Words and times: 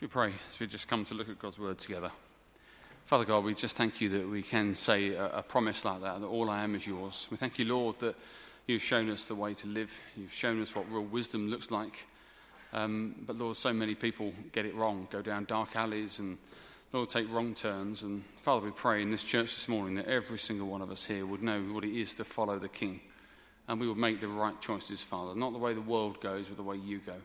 Should 0.00 0.08
we 0.08 0.12
pray 0.12 0.32
as 0.48 0.58
we 0.58 0.66
just 0.66 0.88
come 0.88 1.04
to 1.04 1.14
look 1.14 1.28
at 1.28 1.38
God's 1.38 1.58
word 1.58 1.78
together? 1.78 2.10
Father 3.04 3.26
God, 3.26 3.44
we 3.44 3.52
just 3.52 3.76
thank 3.76 4.00
you 4.00 4.08
that 4.08 4.26
we 4.26 4.40
can 4.40 4.74
say 4.74 5.12
a, 5.12 5.26
a, 5.26 5.42
promise 5.42 5.84
like 5.84 6.00
that, 6.00 6.22
that 6.22 6.26
all 6.26 6.48
I 6.48 6.64
am 6.64 6.74
is 6.74 6.86
yours. 6.86 7.28
We 7.30 7.36
thank 7.36 7.58
you, 7.58 7.66
Lord, 7.66 7.98
that 7.98 8.14
you've 8.66 8.80
shown 8.80 9.10
us 9.10 9.26
the 9.26 9.34
way 9.34 9.52
to 9.52 9.66
live. 9.66 9.94
You've 10.16 10.32
shown 10.32 10.62
us 10.62 10.74
what 10.74 10.90
real 10.90 11.04
wisdom 11.04 11.50
looks 11.50 11.70
like. 11.70 12.06
Um, 12.72 13.14
but 13.26 13.36
Lord, 13.36 13.58
so 13.58 13.74
many 13.74 13.94
people 13.94 14.32
get 14.52 14.64
it 14.64 14.74
wrong, 14.74 15.06
go 15.10 15.20
down 15.20 15.44
dark 15.44 15.76
alleys 15.76 16.18
and, 16.18 16.38
Lord, 16.94 17.10
take 17.10 17.30
wrong 17.30 17.52
turns. 17.52 18.02
And 18.02 18.24
Father, 18.40 18.64
we 18.64 18.72
pray 18.72 19.02
in 19.02 19.10
this 19.10 19.22
church 19.22 19.54
this 19.54 19.68
morning 19.68 19.96
that 19.96 20.06
every 20.06 20.38
single 20.38 20.68
one 20.68 20.80
of 20.80 20.90
us 20.90 21.04
here 21.04 21.26
would 21.26 21.42
know 21.42 21.60
what 21.74 21.84
it 21.84 21.94
is 21.94 22.14
to 22.14 22.24
follow 22.24 22.58
the 22.58 22.68
King. 22.70 23.00
And 23.68 23.78
we 23.78 23.86
would 23.86 23.98
make 23.98 24.22
the 24.22 24.28
right 24.28 24.58
choices, 24.62 25.02
Father, 25.02 25.38
not 25.38 25.52
the 25.52 25.58
way 25.58 25.74
the 25.74 25.82
world 25.82 26.22
goes, 26.22 26.46
but 26.46 26.56
the 26.56 26.62
way 26.62 26.76
you 26.76 27.00
go. 27.00 27.16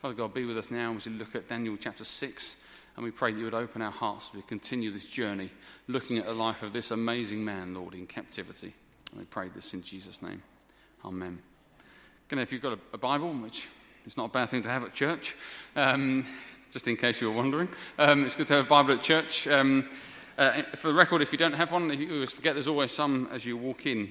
Father 0.00 0.14
God, 0.14 0.34
be 0.34 0.44
with 0.44 0.58
us 0.58 0.70
now 0.70 0.94
as 0.94 1.06
we 1.06 1.12
look 1.12 1.34
at 1.34 1.48
Daniel 1.48 1.74
chapter 1.80 2.04
6, 2.04 2.56
and 2.96 3.04
we 3.04 3.10
pray 3.10 3.32
that 3.32 3.38
you 3.38 3.44
would 3.44 3.54
open 3.54 3.80
our 3.80 3.90
hearts 3.90 4.28
as 4.28 4.34
we 4.34 4.42
continue 4.42 4.90
this 4.92 5.08
journey, 5.08 5.50
looking 5.88 6.18
at 6.18 6.26
the 6.26 6.34
life 6.34 6.62
of 6.62 6.74
this 6.74 6.90
amazing 6.90 7.42
man, 7.42 7.72
Lord, 7.72 7.94
in 7.94 8.06
captivity. 8.06 8.74
And 9.10 9.20
we 9.20 9.24
pray 9.24 9.48
this 9.48 9.72
in 9.72 9.82
Jesus' 9.82 10.20
name. 10.20 10.42
Amen. 11.02 11.38
Again, 12.28 12.40
if 12.40 12.52
you've 12.52 12.60
got 12.60 12.74
a, 12.74 12.78
a 12.92 12.98
Bible, 12.98 13.32
which 13.32 13.68
is 14.04 14.18
not 14.18 14.26
a 14.26 14.32
bad 14.32 14.50
thing 14.50 14.60
to 14.62 14.68
have 14.68 14.84
at 14.84 14.92
church, 14.92 15.34
um, 15.74 16.26
just 16.70 16.86
in 16.88 16.96
case 16.96 17.22
you 17.22 17.30
were 17.30 17.36
wondering, 17.36 17.68
um, 17.98 18.26
it's 18.26 18.34
good 18.34 18.48
to 18.48 18.54
have 18.54 18.66
a 18.66 18.68
Bible 18.68 18.92
at 18.92 19.02
church. 19.02 19.48
Um, 19.48 19.88
uh, 20.36 20.62
for 20.74 20.88
the 20.88 20.94
record, 20.94 21.22
if 21.22 21.32
you 21.32 21.38
don't 21.38 21.54
have 21.54 21.72
one, 21.72 21.88
you 21.98 22.12
always 22.12 22.34
forget 22.34 22.52
there's 22.52 22.68
always 22.68 22.92
some 22.92 23.28
as 23.32 23.46
you 23.46 23.56
walk 23.56 23.86
in. 23.86 24.10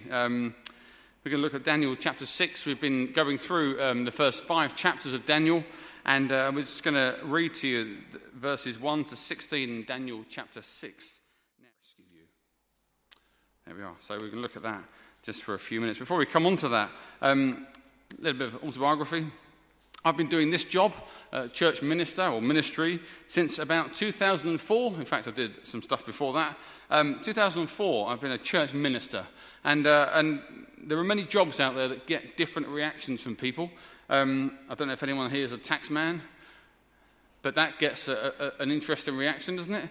Um, 1.26 1.32
we're 1.32 1.38
going 1.38 1.42
to 1.42 1.56
look 1.56 1.60
at 1.60 1.66
Daniel 1.66 1.96
chapter 1.96 2.26
6. 2.26 2.68
We've 2.68 2.80
been 2.80 3.12
going 3.12 3.40
through 3.40 3.82
um, 3.82 4.06
the 4.06 4.12
first 4.12 4.44
five 4.44 4.76
chapters 4.76 5.16
of 5.16 5.26
Daniel, 5.26 5.64
and 6.06 6.32
uh, 6.32 6.52
we're 6.54 6.62
just 6.62 6.84
going 6.84 6.94
to 6.94 7.18
read 7.24 7.56
to 7.56 7.68
you 7.68 7.98
verses 8.36 8.80
1 8.80 9.06
to 9.06 9.16
16 9.16 9.70
in 9.70 9.84
Daniel 9.86 10.24
chapter 10.30 10.62
6. 10.62 11.20
There 13.66 13.76
we 13.76 13.82
are. 13.82 13.96
So 14.02 14.20
going 14.20 14.32
to 14.34 14.38
look 14.38 14.56
at 14.56 14.62
that 14.64 14.84
just 15.24 15.44
for 15.44 15.56
a 15.56 15.60
few 15.60 15.82
minutes. 15.82 15.98
Before 15.98 16.18
we 16.18 16.28
come 16.28 16.46
on 16.46 16.58
to 16.58 16.70
that, 16.70 16.92
um, 17.24 17.66
a 18.16 18.22
little 18.22 18.38
bit 18.38 18.54
of 18.54 18.64
autobiography. 18.64 19.26
I've 20.04 20.18
been 20.18 20.30
doing 20.30 20.52
this 20.52 20.64
job, 20.64 20.94
uh, 21.34 21.48
church 21.48 21.82
minister 21.82 22.28
or 22.28 22.40
ministry, 22.40 23.00
since 23.26 23.58
about 23.58 23.96
2004. 23.96 24.94
In 24.94 25.06
fact, 25.06 25.28
I 25.28 25.32
did 25.32 25.66
some 25.66 25.82
stuff 25.82 26.06
before 26.06 26.34
that. 26.34 26.56
Um, 26.92 27.20
2004, 27.24 28.10
I've 28.10 28.22
been 28.22 28.32
a 28.32 28.38
church 28.38 28.74
minister. 28.74 29.26
And, 29.64 29.88
uh, 29.88 30.10
and 30.14 30.42
there 30.84 31.00
are 31.00 31.04
many 31.04 31.24
jobs 31.24 31.60
out 31.60 31.76
there 31.76 31.88
that 31.88 32.06
get 32.06 32.38
different 32.38 32.68
reactions 32.68 33.22
from 33.22 33.36
people. 33.36 33.72
Um, 34.10 34.60
I 34.70 34.76
don't 34.76 34.88
know 34.88 34.94
if 34.94 35.02
anyone 35.02 35.32
here 35.32 35.44
is 35.44 35.52
a 35.52 35.58
tax 35.58 35.90
man, 35.90 36.22
but 37.42 37.56
that 37.56 37.80
gets 37.80 38.08
a, 38.08 38.34
a, 38.40 38.62
an 38.62 38.72
interesting 38.72 39.18
reaction, 39.18 39.56
doesn't 39.56 39.74
it? 39.74 39.90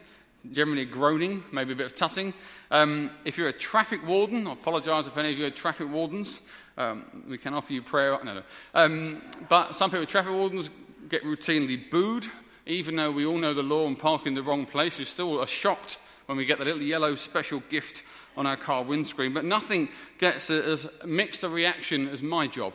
Generally 0.52 0.84
groaning, 0.86 1.42
maybe 1.50 1.72
a 1.72 1.76
bit 1.76 1.86
of 1.86 1.96
tutting. 1.96 2.32
Um, 2.70 3.10
if 3.24 3.38
you're 3.38 3.48
a 3.48 3.52
traffic 3.52 4.06
warden, 4.06 4.46
I 4.46 4.52
apologise 4.52 5.08
if 5.08 5.16
any 5.16 5.32
of 5.32 5.38
you 5.38 5.46
are 5.46 5.50
traffic 5.50 5.90
wardens. 5.90 6.42
Um, 6.76 7.24
we 7.28 7.38
can 7.38 7.54
offer 7.54 7.72
you 7.72 7.82
prayer. 7.82 8.18
No, 8.22 8.34
no. 8.34 8.42
Um, 8.74 9.22
but 9.48 9.74
some 9.74 9.90
people, 9.90 10.06
traffic 10.06 10.32
wardens, 10.32 10.70
get 11.08 11.24
routinely 11.24 11.90
booed, 11.90 12.26
even 12.66 12.94
though 12.94 13.10
we 13.10 13.26
all 13.26 13.38
know 13.38 13.54
the 13.54 13.62
law 13.62 13.86
and 13.86 13.98
park 13.98 14.26
in 14.26 14.34
the 14.34 14.42
wrong 14.42 14.66
place. 14.66 14.98
We 14.98 15.06
still 15.06 15.40
are 15.40 15.46
shocked 15.46 15.98
when 16.26 16.38
we 16.38 16.44
get 16.44 16.58
the 16.58 16.64
little 16.64 16.82
yellow 16.82 17.14
special 17.14 17.60
gift 17.68 18.02
on 18.36 18.46
our 18.46 18.56
car 18.56 18.82
windscreen, 18.82 19.32
but 19.32 19.44
nothing 19.44 19.88
gets 20.18 20.50
as 20.50 20.88
mixed 21.04 21.44
a 21.44 21.48
reaction 21.48 22.08
as 22.08 22.22
my 22.22 22.46
job. 22.46 22.72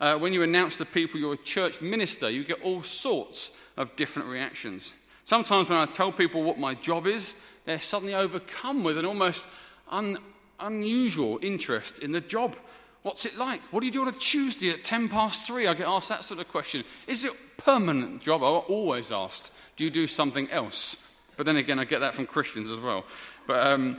Uh, 0.00 0.16
when 0.16 0.32
you 0.32 0.42
announce 0.42 0.76
to 0.76 0.84
people 0.84 1.18
you're 1.18 1.34
a 1.34 1.38
church 1.38 1.80
minister, 1.80 2.30
you 2.30 2.44
get 2.44 2.62
all 2.62 2.82
sorts 2.82 3.52
of 3.76 3.94
different 3.96 4.28
reactions. 4.28 4.94
Sometimes 5.24 5.68
when 5.68 5.78
I 5.78 5.86
tell 5.86 6.12
people 6.12 6.42
what 6.42 6.58
my 6.58 6.74
job 6.74 7.06
is, 7.06 7.34
they're 7.64 7.80
suddenly 7.80 8.14
overcome 8.14 8.84
with 8.84 8.96
an 8.96 9.04
almost 9.04 9.46
un- 9.90 10.18
unusual 10.60 11.38
interest 11.42 11.98
in 11.98 12.12
the 12.12 12.20
job. 12.20 12.56
What's 13.02 13.26
it 13.26 13.36
like? 13.36 13.62
What 13.72 13.80
do 13.80 13.86
you 13.86 13.92
do 13.92 14.02
on 14.02 14.08
a 14.08 14.12
Tuesday 14.12 14.70
at 14.70 14.84
10 14.84 15.08
past 15.08 15.46
3? 15.46 15.66
I 15.66 15.74
get 15.74 15.86
asked 15.86 16.08
that 16.08 16.24
sort 16.24 16.40
of 16.40 16.48
question. 16.48 16.84
Is 17.06 17.24
it 17.24 17.32
a 17.32 17.62
permanent 17.62 18.22
job? 18.22 18.42
I'm 18.42 18.62
always 18.68 19.12
asked. 19.12 19.52
Do 19.76 19.84
you 19.84 19.90
do 19.90 20.06
something 20.06 20.50
else? 20.50 21.07
But 21.38 21.46
then 21.46 21.56
again, 21.56 21.78
I 21.78 21.84
get 21.84 22.00
that 22.00 22.16
from 22.16 22.26
Christians 22.26 22.68
as 22.68 22.80
well. 22.80 23.04
But 23.46 23.64
um, 23.64 23.98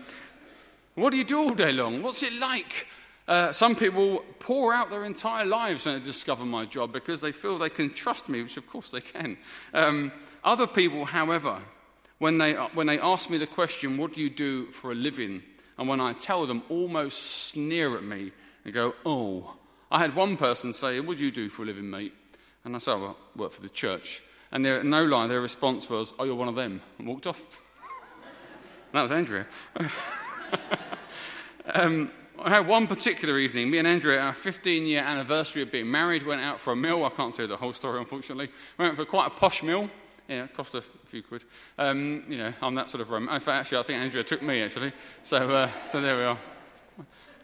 what 0.96 1.12
do 1.12 1.18
you 1.18 1.24
do 1.24 1.40
all 1.40 1.56
day 1.56 1.72
long? 1.72 2.04
What's 2.04 2.22
it 2.22 2.34
like? 2.34 2.86
Uh, 3.30 3.54
some 3.54 3.78
people 3.78 4.26
pour 4.40 4.74
out 4.74 4.90
their 4.90 5.06
entire 5.06 5.46
lives 5.46 5.86
when 5.86 5.98
they 5.98 6.04
discover 6.04 6.46
my 6.46 6.66
job 6.66 6.92
because 6.92 7.22
they 7.22 7.32
feel 7.32 7.58
they 7.58 7.70
can 7.70 7.94
trust 7.94 8.28
me, 8.28 8.44
which 8.44 8.58
of 8.58 8.68
course 8.68 8.92
they 8.92 9.00
can. 9.00 9.38
Um, 9.74 10.12
other 10.44 10.68
people, 10.68 11.06
however, 11.06 11.60
when 12.18 12.38
they, 12.38 12.56
when 12.56 12.88
they 12.88 13.00
ask 13.00 13.30
me 13.30 13.38
the 13.38 13.48
question, 13.48 13.98
What 13.98 14.12
do 14.12 14.22
you 14.22 14.30
do 14.30 14.66
for 14.66 14.92
a 14.92 14.96
living? 14.96 15.42
and 15.78 15.88
when 15.88 16.02
I 16.02 16.12
tell 16.12 16.46
them, 16.46 16.62
almost 16.68 17.22
sneer 17.22 17.96
at 17.96 18.04
me 18.04 18.34
and 18.66 18.74
go, 18.74 18.96
Oh. 19.06 19.56
I 19.92 20.00
had 20.00 20.14
one 20.14 20.36
person 20.36 20.74
say, 20.74 21.00
What 21.00 21.18
do 21.18 21.24
you 21.24 21.32
do 21.32 21.48
for 21.48 21.64
a 21.64 21.66
living, 21.66 21.90
mate? 21.90 22.14
And 22.66 22.76
I 22.76 22.80
said, 22.80 22.96
I 22.96 23.14
work 23.38 23.54
for 23.54 23.62
the 23.62 23.70
church. 23.70 24.22
And 24.52 24.66
their, 24.66 24.84
no 24.84 25.06
lie, 25.06 25.28
their 25.28 25.42
response 25.42 25.90
was, 25.90 26.14
Oh, 26.18 26.24
you're 26.24 26.36
one 26.36 26.48
of 26.48 26.56
them. 26.56 26.82
And 26.98 27.08
walked 27.08 27.28
off. 27.28 27.42
that 28.94 29.02
was 29.02 29.12
Andrea. 29.12 29.46
um, 31.74 32.12
I 32.42 32.50
had 32.50 32.68
one 32.68 32.88
particular 32.88 33.38
evening, 33.38 33.70
me 33.70 33.80
and 33.80 33.88
Andrea, 33.88 34.22
our 34.22 34.34
15 34.34 34.86
year 34.86 35.02
anniversary 35.02 35.62
of 35.62 35.72
being 35.72 35.92
married, 35.92 36.26
went 36.26 36.42
out 36.42 36.60
for 36.60 36.72
a 36.72 36.76
meal. 36.76 37.04
I 37.04 37.10
can't 37.10 37.36
tell 37.36 37.44
you 37.44 37.50
the 37.50 37.58
whole 37.58 37.74
story, 37.74 38.00
unfortunately. 38.00 38.50
Went 38.78 38.96
for 38.96 39.06
quite 39.06 39.28
a 39.28 39.32
posh 39.32 39.62
meal. 39.62 39.90
Yeah, 40.30 40.44
it 40.46 40.54
cost 40.54 40.74
a 40.76 40.82
few 40.82 41.24
quid. 41.24 41.44
Um, 41.78 42.24
you 42.30 42.38
know, 42.38 42.54
I'm 42.62 42.76
that 42.76 42.90
sort 42.90 43.02
of 43.02 43.10
room. 43.10 43.24
In 43.24 43.42
fact, 43.42 43.48
actually, 43.48 43.80
I 43.80 43.84
think 43.84 44.02
Andrea 44.02 44.24
took 44.24 44.42
me, 44.42 44.62
actually. 44.62 44.94
So, 45.24 45.50
uh, 45.50 45.70
so 45.84 46.02
there 46.02 46.16
we 46.16 46.24
are. 46.24 46.38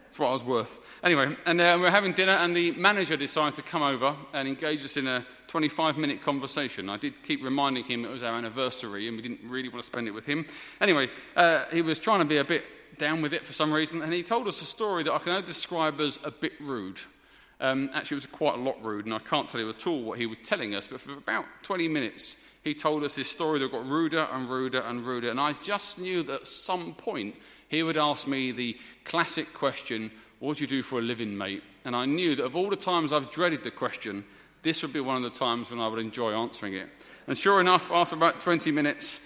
That's 0.04 0.18
what 0.18 0.28
I 0.28 0.32
was 0.32 0.44
worth. 0.44 0.78
Anyway, 1.02 1.36
and 1.44 1.60
uh, 1.60 1.74
we 1.76 1.82
were 1.82 1.90
having 1.90 2.12
dinner, 2.12 2.32
and 2.32 2.56
the 2.56 2.70
manager 2.72 3.16
decided 3.16 3.56
to 3.56 3.62
come 3.62 3.82
over 3.82 4.16
and 4.32 4.48
engage 4.48 4.84
us 4.84 4.96
in 4.96 5.08
a 5.08 5.26
25 5.56 5.96
minute 5.96 6.20
conversation. 6.20 6.90
I 6.90 6.98
did 6.98 7.22
keep 7.22 7.42
reminding 7.42 7.84
him 7.84 8.04
it 8.04 8.10
was 8.10 8.22
our 8.22 8.34
anniversary, 8.34 9.08
and 9.08 9.16
we 9.16 9.22
didn't 9.22 9.40
really 9.48 9.70
want 9.70 9.82
to 9.82 9.86
spend 9.86 10.06
it 10.06 10.10
with 10.10 10.26
him. 10.26 10.44
Anyway, 10.82 11.08
uh, 11.34 11.64
he 11.72 11.80
was 11.80 11.98
trying 11.98 12.18
to 12.18 12.26
be 12.26 12.36
a 12.36 12.44
bit 12.44 12.62
down 12.98 13.22
with 13.22 13.32
it 13.32 13.42
for 13.42 13.54
some 13.54 13.72
reason, 13.72 14.02
and 14.02 14.12
he 14.12 14.22
told 14.22 14.46
us 14.48 14.60
a 14.60 14.66
story 14.66 15.02
that 15.02 15.14
I 15.14 15.18
can 15.18 15.32
only 15.32 15.46
describe 15.46 15.98
as 15.98 16.18
a 16.24 16.30
bit 16.30 16.52
rude. 16.60 17.00
Um, 17.58 17.88
actually, 17.94 18.16
it 18.16 18.18
was 18.18 18.26
quite 18.26 18.56
a 18.56 18.60
lot 18.60 18.84
rude, 18.84 19.06
and 19.06 19.14
I 19.14 19.18
can't 19.18 19.48
tell 19.48 19.58
you 19.58 19.70
at 19.70 19.86
all 19.86 20.02
what 20.02 20.18
he 20.18 20.26
was 20.26 20.36
telling 20.44 20.74
us, 20.74 20.88
but 20.88 21.00
for 21.00 21.14
about 21.14 21.46
20 21.62 21.88
minutes, 21.88 22.36
he 22.62 22.74
told 22.74 23.02
us 23.02 23.14
this 23.14 23.30
story 23.30 23.58
that 23.60 23.72
got 23.72 23.88
ruder 23.88 24.28
and 24.32 24.50
ruder 24.50 24.80
and 24.80 25.06
ruder, 25.06 25.30
and 25.30 25.40
I 25.40 25.54
just 25.64 25.98
knew 25.98 26.22
that 26.24 26.40
at 26.42 26.46
some 26.46 26.92
point 26.92 27.34
he 27.68 27.82
would 27.82 27.96
ask 27.96 28.26
me 28.26 28.52
the 28.52 28.76
classic 29.06 29.54
question, 29.54 30.12
What 30.38 30.58
do 30.58 30.64
you 30.64 30.68
do 30.68 30.82
for 30.82 30.98
a 30.98 31.02
living, 31.02 31.34
mate? 31.34 31.62
And 31.86 31.96
I 31.96 32.04
knew 32.04 32.36
that 32.36 32.44
of 32.44 32.56
all 32.56 32.68
the 32.68 32.76
times 32.76 33.10
I've 33.10 33.30
dreaded 33.30 33.64
the 33.64 33.70
question, 33.70 34.22
this 34.66 34.82
would 34.82 34.92
be 34.92 35.00
one 35.00 35.16
of 35.16 35.22
the 35.22 35.38
times 35.38 35.70
when 35.70 35.80
I 35.80 35.86
would 35.86 36.00
enjoy 36.00 36.32
answering 36.32 36.74
it. 36.74 36.88
And 37.26 37.38
sure 37.38 37.60
enough, 37.60 37.90
after 37.92 38.16
about 38.16 38.40
20 38.40 38.72
minutes, 38.72 39.24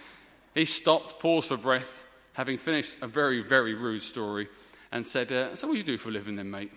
he 0.54 0.66
stopped, 0.66 1.18
paused 1.18 1.48
for 1.48 1.56
breath, 1.56 2.04
having 2.34 2.58
finished 2.58 2.96
a 3.00 3.06
very, 3.06 3.40
very 3.42 3.74
rude 3.74 4.02
story, 4.02 4.48
and 4.92 5.06
said, 5.06 5.32
uh, 5.32 5.54
So, 5.54 5.66
what 5.66 5.74
do 5.74 5.78
you 5.78 5.84
do 5.84 5.98
for 5.98 6.10
a 6.10 6.12
living 6.12 6.36
then, 6.36 6.50
mate? 6.50 6.72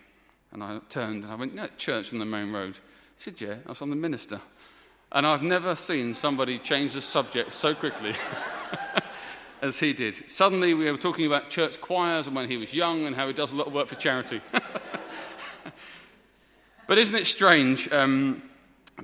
And 0.54 0.64
I 0.64 0.80
turned 0.90 1.24
and 1.24 1.32
I 1.32 1.36
went, 1.36 1.60
"At 1.60 1.78
church 1.78 2.14
on 2.14 2.20
the 2.20 2.26
main 2.26 2.52
road. 2.52 2.76
He 3.18 3.24
said, 3.24 3.42
Yeah, 3.42 3.56
I 3.66 3.70
was 3.70 3.82
on 3.82 3.90
the 3.90 3.96
minister. 3.96 4.40
And 5.12 5.28
I've 5.28 5.44
never 5.44 5.76
seen 5.76 6.14
somebody 6.14 6.58
change 6.60 6.94
the 6.94 7.02
subject 7.02 7.54
so 7.54 7.76
quickly. 7.76 8.14
as 9.62 9.80
he 9.80 9.94
did. 9.94 10.30
Suddenly, 10.30 10.74
we 10.74 10.92
were 10.92 10.98
talking 10.98 11.26
about 11.26 11.50
church 11.50 11.80
choirs 11.80 12.28
and 12.28 12.36
when 12.36 12.50
he 12.50 12.58
was 12.58 12.74
young 12.74 13.06
and 13.06 13.16
how 13.16 13.28
he 13.28 13.34
does 13.34 13.54
a 13.54 13.56
lot 13.56 13.68
of 13.68 13.74
work 13.74 13.88
for 13.88 13.96
charity. 13.96 14.42
but 16.88 16.98
isn't 16.98 17.16
it 17.16 17.26
strange 17.26 17.90
um, 17.94 18.44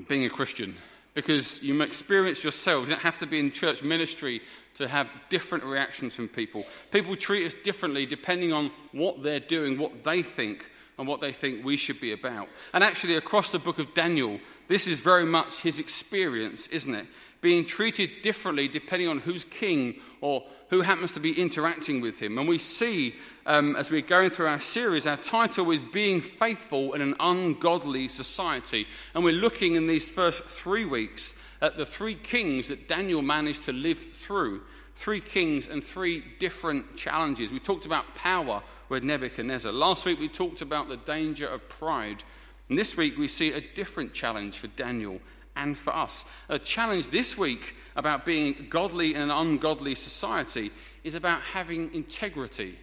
being 0.08 0.26
a 0.26 0.30
Christian? 0.30 0.76
Because 1.14 1.64
you 1.64 1.82
experience 1.82 2.44
yourself, 2.44 2.88
you 2.88 2.96
don't 2.96 3.02
have 3.02 3.18
to 3.20 3.28
be 3.28 3.40
in 3.40 3.52
church 3.52 3.84
ministry 3.84 4.42
to 4.76 4.88
have 4.88 5.10
different 5.30 5.64
reactions 5.64 6.16
from 6.16 6.28
people. 6.28 6.66
People 6.92 7.16
treat 7.16 7.46
us 7.46 7.54
differently 7.64 8.06
depending 8.06 8.54
on 8.54 8.72
what 8.92 9.22
they're 9.22 9.40
doing, 9.40 9.78
what 9.78 10.04
they 10.04 10.22
think, 10.22 10.70
and 10.98 11.08
what 11.08 11.22
they 11.22 11.32
think 11.32 11.66
we 11.66 11.78
should 11.78 12.00
be 12.00 12.12
about. 12.12 12.48
And 12.74 12.84
actually, 12.84 13.16
across 13.16 13.52
the 13.52 13.60
book 13.60 13.80
of 13.80 13.94
Daniel, 13.94 14.40
this 14.68 14.86
is 14.86 15.00
very 15.00 15.26
much 15.26 15.62
his 15.62 15.80
experience, 15.80 16.68
isn't 16.68 16.94
it? 16.94 17.08
Being 17.42 17.66
treated 17.66 18.22
differently 18.22 18.68
depending 18.68 19.08
on 19.08 19.20
who's 19.20 19.46
king 19.46 20.00
or 20.22 20.44
who 20.70 20.82
happens 20.82 21.12
to 21.14 21.20
be 21.20 21.40
interacting 21.40 22.02
with 22.02 22.20
him. 22.20 22.38
And 22.38 22.48
we 22.48 22.58
see, 22.58 23.16
um, 23.46 23.76
as 23.76 23.90
we're 23.90 24.02
going 24.02 24.30
through 24.30 24.48
our 24.48 24.60
series, 24.60 25.08
our 25.08 25.18
title 25.18 25.72
is 25.72 25.82
Being 25.82 26.22
Faithful 26.22 26.94
in 26.94 27.02
an 27.02 27.16
Ungodly 27.20 28.08
Society. 28.08 28.88
And 29.16 29.24
we're 29.24 29.34
looking 29.34 29.76
in 29.76 29.88
these 29.88 30.12
first 30.12 30.44
three 30.46 30.86
weeks 30.86 31.36
at 31.62 31.76
the 31.76 31.86
three 31.86 32.16
kings 32.16 32.68
that 32.68 32.88
Daniel 32.88 33.22
managed 33.22 33.66
to 33.66 33.74
live 33.74 34.14
through. 34.14 34.62
Three 34.96 35.22
kings 35.22 35.68
and 35.68 35.84
three 35.84 36.24
different 36.40 36.96
challenges. 36.96 37.52
We 37.52 37.60
talked 37.60 37.86
about 37.86 38.14
power 38.16 38.62
with 38.90 39.04
Nebuchadnezzar. 39.04 39.72
Last 39.72 40.06
week 40.06 40.20
we 40.20 40.28
talked 40.28 40.62
about 40.62 40.90
the 40.90 40.98
danger 40.98 41.48
of 41.48 41.68
pride. 41.70 42.24
And 42.68 42.78
this 42.78 42.96
week 42.96 43.18
we 43.18 43.28
see 43.28 43.54
a 43.54 43.62
different 43.62 44.14
challenge 44.14 44.58
for 44.58 44.68
Daniel 44.68 45.20
and 45.56 45.78
for 45.78 45.96
us. 45.96 46.26
A 46.48 46.60
challenge 46.60 47.10
this 47.10 47.38
week 47.38 47.76
about 47.96 48.26
being 48.26 48.68
godly 48.70 49.16
in 49.16 49.22
an 49.22 49.32
ungodly 49.32 49.96
society 49.96 50.72
is 51.04 51.16
about 51.16 51.42
having 51.42 51.94
integrity, 51.94 52.78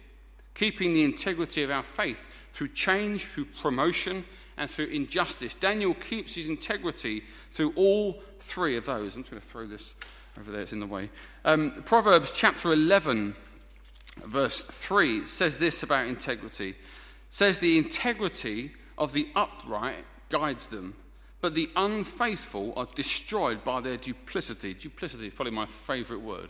keeping 0.53 0.93
the 0.93 1.03
integrity 1.03 1.63
of 1.63 1.71
our 1.71 1.83
faith 1.83 2.29
through 2.53 2.69
change, 2.69 3.25
through 3.25 3.45
promotion, 3.45 4.25
and 4.57 4.69
through 4.69 4.87
injustice. 4.87 5.53
Daniel 5.53 5.93
keeps 5.93 6.35
his 6.35 6.47
integrity 6.47 7.23
through 7.51 7.73
all 7.75 8.21
three 8.39 8.75
of 8.75 8.85
those. 8.85 9.15
I'm 9.15 9.23
just 9.23 9.31
going 9.31 9.41
to 9.41 9.47
throw 9.47 9.67
this 9.67 9.95
over 10.39 10.51
there, 10.51 10.61
it's 10.61 10.73
in 10.73 10.79
the 10.79 10.87
way. 10.87 11.09
Um, 11.45 11.83
Proverbs 11.85 12.31
chapter 12.31 12.71
11, 12.71 13.35
verse 14.25 14.63
3 14.63 15.25
says 15.25 15.57
this 15.57 15.83
about 15.83 16.07
integrity. 16.07 16.69
It 16.69 16.75
says 17.29 17.59
the 17.59 17.77
integrity 17.77 18.71
of 18.97 19.13
the 19.13 19.29
upright 19.35 20.05
guides 20.29 20.67
them, 20.67 20.95
but 21.41 21.53
the 21.53 21.69
unfaithful 21.75 22.73
are 22.75 22.87
destroyed 22.95 23.63
by 23.63 23.81
their 23.81 23.97
duplicity. 23.97 24.73
Duplicity 24.73 25.27
is 25.27 25.33
probably 25.33 25.53
my 25.53 25.65
favourite 25.65 26.21
word. 26.21 26.49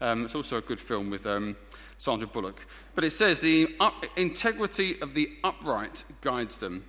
Um, 0.00 0.24
it's 0.24 0.34
also 0.34 0.58
a 0.58 0.62
good 0.62 0.80
film 0.80 1.10
with 1.10 1.26
um, 1.26 1.56
Sandra 1.96 2.28
Bullock. 2.28 2.64
But 2.94 3.04
it 3.04 3.10
says 3.10 3.40
the 3.40 3.74
up- 3.80 4.04
integrity 4.16 5.00
of 5.02 5.14
the 5.14 5.30
upright 5.42 6.04
guides 6.20 6.58
them, 6.58 6.84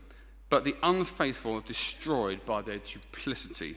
but 0.49 0.63
the 0.63 0.75
unfaithful 0.83 1.55
are 1.55 1.61
destroyed 1.61 2.45
by 2.45 2.61
their 2.61 2.77
duplicity. 2.77 3.75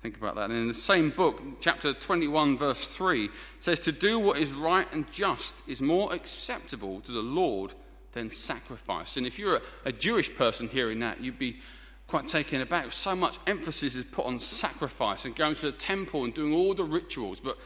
Think 0.00 0.16
about 0.16 0.34
that. 0.34 0.50
And 0.50 0.58
in 0.58 0.68
the 0.68 0.74
same 0.74 1.10
book, 1.10 1.42
chapter 1.60 1.92
21, 1.92 2.58
verse 2.58 2.86
3, 2.86 3.30
says, 3.60 3.80
To 3.80 3.92
do 3.92 4.18
what 4.18 4.38
is 4.38 4.52
right 4.52 4.86
and 4.92 5.10
just 5.10 5.56
is 5.66 5.80
more 5.80 6.12
acceptable 6.12 7.00
to 7.00 7.12
the 7.12 7.20
Lord 7.20 7.74
than 8.12 8.30
sacrifice. 8.30 9.16
And 9.16 9.26
if 9.26 9.38
you're 9.38 9.56
a, 9.56 9.62
a 9.86 9.92
Jewish 9.92 10.34
person 10.34 10.68
hearing 10.68 11.00
that, 11.00 11.20
you'd 11.20 11.38
be 11.38 11.60
quite 12.06 12.28
taken 12.28 12.60
aback. 12.60 12.92
So 12.92 13.16
much 13.16 13.38
emphasis 13.46 13.96
is 13.96 14.04
put 14.04 14.26
on 14.26 14.38
sacrifice 14.38 15.24
and 15.24 15.34
going 15.34 15.54
to 15.56 15.66
the 15.66 15.72
temple 15.72 16.24
and 16.24 16.32
doing 16.32 16.54
all 16.54 16.74
the 16.74 16.84
rituals. 16.84 17.40
But 17.40 17.58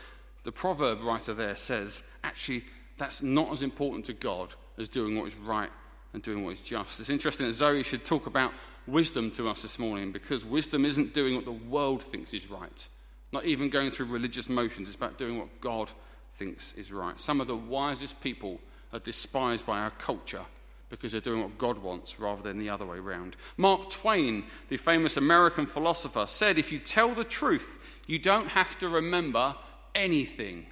the 0.44 0.52
proverb 0.52 1.02
writer 1.02 1.34
there 1.34 1.56
says, 1.56 2.02
actually, 2.24 2.64
that's 2.96 3.22
not 3.22 3.52
as 3.52 3.62
important 3.62 4.06
to 4.06 4.12
God 4.12 4.54
as 4.78 4.88
doing 4.88 5.16
what 5.16 5.28
is 5.28 5.36
right 5.36 5.70
and 6.12 6.22
doing 6.22 6.44
what 6.44 6.52
is 6.52 6.60
just. 6.60 7.00
It's 7.00 7.10
interesting 7.10 7.46
that 7.46 7.52
Zoe 7.52 7.82
should 7.82 8.04
talk 8.04 8.26
about 8.26 8.52
wisdom 8.86 9.30
to 9.32 9.48
us 9.48 9.62
this 9.62 9.78
morning 9.78 10.10
because 10.10 10.44
wisdom 10.44 10.84
isn't 10.84 11.14
doing 11.14 11.34
what 11.34 11.44
the 11.44 11.52
world 11.52 12.02
thinks 12.02 12.34
is 12.34 12.50
right, 12.50 12.88
not 13.32 13.44
even 13.44 13.68
going 13.68 13.90
through 13.90 14.06
religious 14.06 14.48
motions. 14.48 14.88
It's 14.88 14.96
about 14.96 15.18
doing 15.18 15.38
what 15.38 15.60
God 15.60 15.90
thinks 16.34 16.72
is 16.74 16.92
right. 16.92 17.18
Some 17.20 17.40
of 17.40 17.46
the 17.46 17.56
wisest 17.56 18.20
people 18.20 18.58
are 18.92 18.98
despised 18.98 19.66
by 19.66 19.78
our 19.78 19.90
culture 19.90 20.44
because 20.90 21.12
they're 21.12 21.20
doing 21.20 21.40
what 21.40 21.56
God 21.56 21.78
wants 21.78 22.20
rather 22.20 22.42
than 22.42 22.58
the 22.58 22.68
other 22.68 22.84
way 22.84 22.98
around. 22.98 23.36
Mark 23.56 23.90
Twain, 23.90 24.44
the 24.68 24.76
famous 24.76 25.16
American 25.16 25.66
philosopher, 25.66 26.26
said 26.26 26.58
if 26.58 26.70
you 26.70 26.78
tell 26.78 27.14
the 27.14 27.24
truth, 27.24 27.78
you 28.06 28.18
don't 28.18 28.48
have 28.48 28.78
to 28.80 28.88
remember 28.88 29.54
anything. 29.94 30.66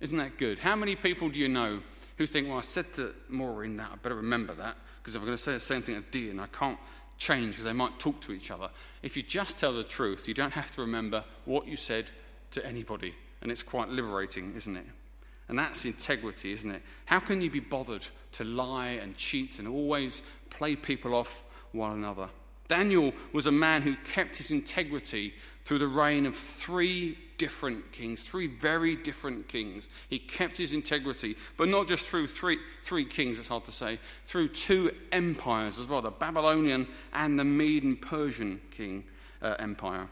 Isn't 0.00 0.18
that 0.18 0.38
good? 0.38 0.60
How 0.60 0.76
many 0.76 0.94
people 0.94 1.28
do 1.28 1.40
you 1.40 1.48
know 1.48 1.80
who 2.16 2.26
think, 2.26 2.48
well, 2.48 2.58
I 2.58 2.62
said 2.62 2.92
to 2.94 3.12
Maureen 3.28 3.76
that, 3.76 3.90
I 3.92 3.96
better 3.96 4.14
remember 4.14 4.54
that, 4.54 4.76
because 4.98 5.14
if 5.14 5.20
I'm 5.20 5.26
going 5.26 5.36
to 5.36 5.42
say 5.42 5.52
the 5.52 5.60
same 5.60 5.82
thing 5.82 5.96
to 5.96 6.10
Dean, 6.10 6.40
I 6.40 6.46
can't 6.46 6.78
change 7.18 7.48
because 7.48 7.64
they 7.64 7.72
might 7.72 7.98
talk 7.98 8.20
to 8.22 8.32
each 8.32 8.50
other. 8.50 8.70
If 9.02 9.16
you 9.16 9.22
just 9.22 9.58
tell 9.58 9.72
the 9.72 9.84
truth, 9.84 10.28
you 10.28 10.34
don't 10.34 10.52
have 10.52 10.70
to 10.72 10.80
remember 10.82 11.24
what 11.44 11.66
you 11.66 11.76
said 11.76 12.06
to 12.52 12.64
anybody. 12.64 13.14
And 13.42 13.50
it's 13.50 13.62
quite 13.62 13.88
liberating, 13.88 14.54
isn't 14.56 14.76
it? 14.76 14.86
And 15.48 15.58
that's 15.58 15.84
integrity, 15.84 16.52
isn't 16.52 16.70
it? 16.70 16.82
How 17.04 17.20
can 17.20 17.40
you 17.40 17.50
be 17.50 17.60
bothered 17.60 18.06
to 18.32 18.44
lie 18.44 18.98
and 19.00 19.16
cheat 19.16 19.58
and 19.58 19.68
always 19.68 20.22
play 20.50 20.74
people 20.74 21.14
off 21.14 21.44
one 21.72 21.92
another? 21.92 22.28
Daniel 22.68 23.12
was 23.32 23.46
a 23.46 23.52
man 23.52 23.82
who 23.82 23.94
kept 23.96 24.36
his 24.36 24.50
integrity 24.50 25.34
through 25.64 25.78
the 25.78 25.86
reign 25.88 26.26
of 26.26 26.36
three 26.36 27.16
different 27.38 27.92
kings, 27.92 28.20
three 28.26 28.46
very 28.46 28.96
different 28.96 29.48
kings. 29.48 29.88
He 30.08 30.18
kept 30.18 30.56
his 30.56 30.72
integrity, 30.72 31.36
but 31.56 31.68
not 31.68 31.86
just 31.86 32.06
through 32.06 32.28
three, 32.28 32.58
three 32.82 33.04
kings, 33.04 33.38
it's 33.38 33.48
hard 33.48 33.64
to 33.66 33.72
say, 33.72 33.98
through 34.24 34.48
two 34.48 34.90
empires 35.12 35.78
as 35.78 35.86
well 35.86 36.02
the 36.02 36.10
Babylonian 36.10 36.86
and 37.12 37.38
the 37.38 37.44
Median 37.44 37.96
Persian 37.96 38.60
king 38.70 39.04
uh, 39.42 39.56
empire. 39.58 40.08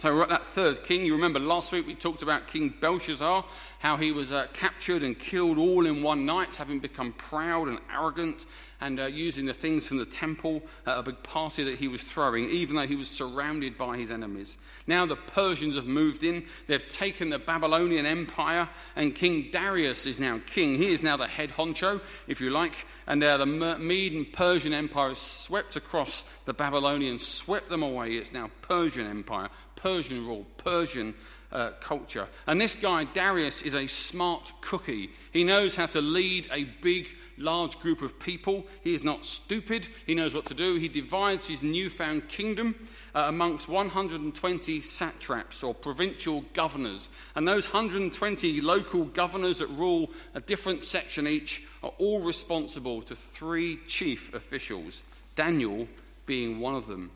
So, 0.00 0.16
we're 0.16 0.22
at 0.22 0.30
that 0.30 0.46
third 0.46 0.82
king, 0.82 1.04
you 1.04 1.12
remember 1.14 1.38
last 1.38 1.72
week 1.72 1.86
we 1.86 1.94
talked 1.94 2.22
about 2.22 2.46
King 2.46 2.72
Belshazzar, 2.80 3.44
how 3.80 3.98
he 3.98 4.12
was 4.12 4.32
uh, 4.32 4.46
captured 4.54 5.02
and 5.02 5.18
killed 5.18 5.58
all 5.58 5.84
in 5.84 6.02
one 6.02 6.24
night, 6.24 6.54
having 6.54 6.78
become 6.78 7.12
proud 7.12 7.68
and 7.68 7.78
arrogant 7.92 8.46
and 8.80 8.98
uh, 8.98 9.04
using 9.04 9.44
the 9.44 9.52
things 9.52 9.86
from 9.86 9.98
the 9.98 10.06
temple 10.06 10.62
at 10.86 10.96
a 10.96 11.02
big 11.02 11.22
party 11.22 11.64
that 11.64 11.76
he 11.76 11.86
was 11.86 12.02
throwing, 12.02 12.48
even 12.48 12.76
though 12.76 12.86
he 12.86 12.96
was 12.96 13.10
surrounded 13.10 13.76
by 13.76 13.98
his 13.98 14.10
enemies. 14.10 14.56
Now 14.86 15.04
the 15.04 15.16
Persians 15.16 15.76
have 15.76 15.86
moved 15.86 16.24
in, 16.24 16.44
they've 16.66 16.88
taken 16.88 17.28
the 17.28 17.38
Babylonian 17.38 18.06
Empire, 18.06 18.70
and 18.96 19.14
King 19.14 19.50
Darius 19.52 20.06
is 20.06 20.18
now 20.18 20.40
king. 20.46 20.78
He 20.78 20.94
is 20.94 21.02
now 21.02 21.18
the 21.18 21.26
head 21.26 21.50
honcho, 21.50 22.00
if 22.26 22.40
you 22.40 22.48
like, 22.48 22.86
and 23.06 23.22
uh, 23.22 23.36
the 23.36 23.44
Mede 23.44 24.14
and 24.14 24.32
Persian 24.32 24.72
Empire 24.72 25.10
has 25.10 25.18
swept 25.18 25.76
across 25.76 26.24
the 26.46 26.54
Babylonians, 26.54 27.26
swept 27.26 27.68
them 27.68 27.82
away. 27.82 28.12
It's 28.12 28.32
now 28.32 28.50
Persian 28.62 29.06
Empire. 29.06 29.50
Persian 29.82 30.26
rule, 30.26 30.46
Persian 30.58 31.14
uh, 31.52 31.70
culture. 31.80 32.28
And 32.46 32.60
this 32.60 32.74
guy, 32.74 33.04
Darius, 33.04 33.62
is 33.62 33.74
a 33.74 33.86
smart 33.86 34.52
cookie. 34.60 35.10
He 35.32 35.44
knows 35.44 35.74
how 35.74 35.86
to 35.86 36.00
lead 36.00 36.48
a 36.52 36.64
big, 36.64 37.08
large 37.38 37.78
group 37.78 38.02
of 38.02 38.18
people. 38.18 38.66
He 38.82 38.94
is 38.94 39.02
not 39.02 39.24
stupid. 39.24 39.88
He 40.06 40.14
knows 40.14 40.34
what 40.34 40.46
to 40.46 40.54
do. 40.54 40.76
He 40.76 40.88
divides 40.88 41.46
his 41.48 41.62
newfound 41.62 42.28
kingdom 42.28 42.74
uh, 43.14 43.24
amongst 43.26 43.68
120 43.68 44.80
satraps 44.80 45.62
or 45.62 45.74
provincial 45.74 46.44
governors. 46.52 47.10
And 47.34 47.48
those 47.48 47.66
120 47.66 48.60
local 48.60 49.04
governors 49.06 49.58
that 49.58 49.68
rule 49.68 50.10
a 50.34 50.40
different 50.40 50.82
section 50.82 51.26
each 51.26 51.66
are 51.82 51.92
all 51.98 52.20
responsible 52.20 53.02
to 53.02 53.16
three 53.16 53.78
chief 53.86 54.34
officials, 54.34 55.02
Daniel 55.34 55.88
being 56.26 56.60
one 56.60 56.74
of 56.74 56.86
them. 56.86 57.10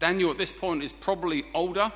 Daniel, 0.00 0.32
at 0.32 0.38
this 0.38 0.50
point, 0.50 0.82
is 0.82 0.92
probably 0.92 1.44
older. 1.54 1.92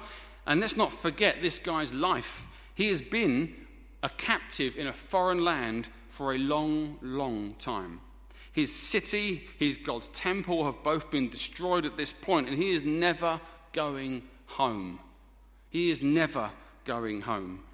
And 0.47 0.61
let's 0.61 0.77
not 0.77 0.93
forget 0.93 1.43
this 1.43 1.59
guy's 1.59 1.93
life. 1.93 2.47
He 2.75 2.89
has 2.91 3.03
been 3.03 3.55
a 4.03 4.11
captive 4.11 4.77
in 4.77 4.87
a 4.87 4.93
foreign 4.93 5.43
land 5.43 5.89
for 6.07 6.35
a 6.35 6.39
long, 6.39 6.99
long 7.03 7.55
time. 7.59 8.01
His 8.53 8.73
city, 8.73 9.49
his 9.59 9.79
God's 9.79 10.09
temple 10.09 10.65
have 10.67 10.85
both 10.85 11.11
been 11.11 11.29
destroyed 11.29 11.85
at 11.87 11.97
this 11.97 12.13
point, 12.13 12.49
and 12.49 12.57
he 12.57 12.73
is 12.73 12.85
never 12.85 13.41
going 13.73 14.23
home. 14.47 15.01
He 15.71 15.91
is 15.91 16.03
never 16.03 16.51
going 16.85 17.23
home. 17.23 17.65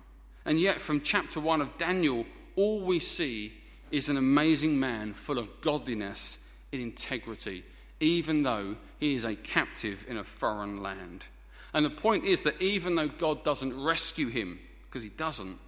And 0.46 0.58
yet, 0.58 0.80
from 0.80 1.02
chapter 1.02 1.38
1 1.38 1.60
of 1.60 1.76
Daniel, 1.76 2.25
all 2.56 2.80
we 2.80 2.99
see 2.99 3.52
is 3.90 4.08
an 4.08 4.16
amazing 4.16 4.78
man 4.78 5.12
full 5.12 5.38
of 5.38 5.60
godliness 5.60 6.38
and 6.72 6.80
integrity 6.80 7.64
even 8.00 8.42
though 8.42 8.76
he 8.99 9.14
is 9.14 9.25
a 9.25 9.37
captive 9.37 10.04
in 10.09 10.16
a 10.16 10.25
foreign 10.25 10.83
land. 10.83 11.25
And 11.73 11.85
the 11.85 11.90
point 11.90 12.25
is 12.25 12.42
that 12.42 12.61
even 12.61 12.97
though 12.97 13.09
God 13.09 13.45
doesn't 13.45 13.80
rescue 13.80 14.28
him, 14.28 14.59
because 14.88 15.02
he 15.02 15.11
doesn't, 15.11 15.59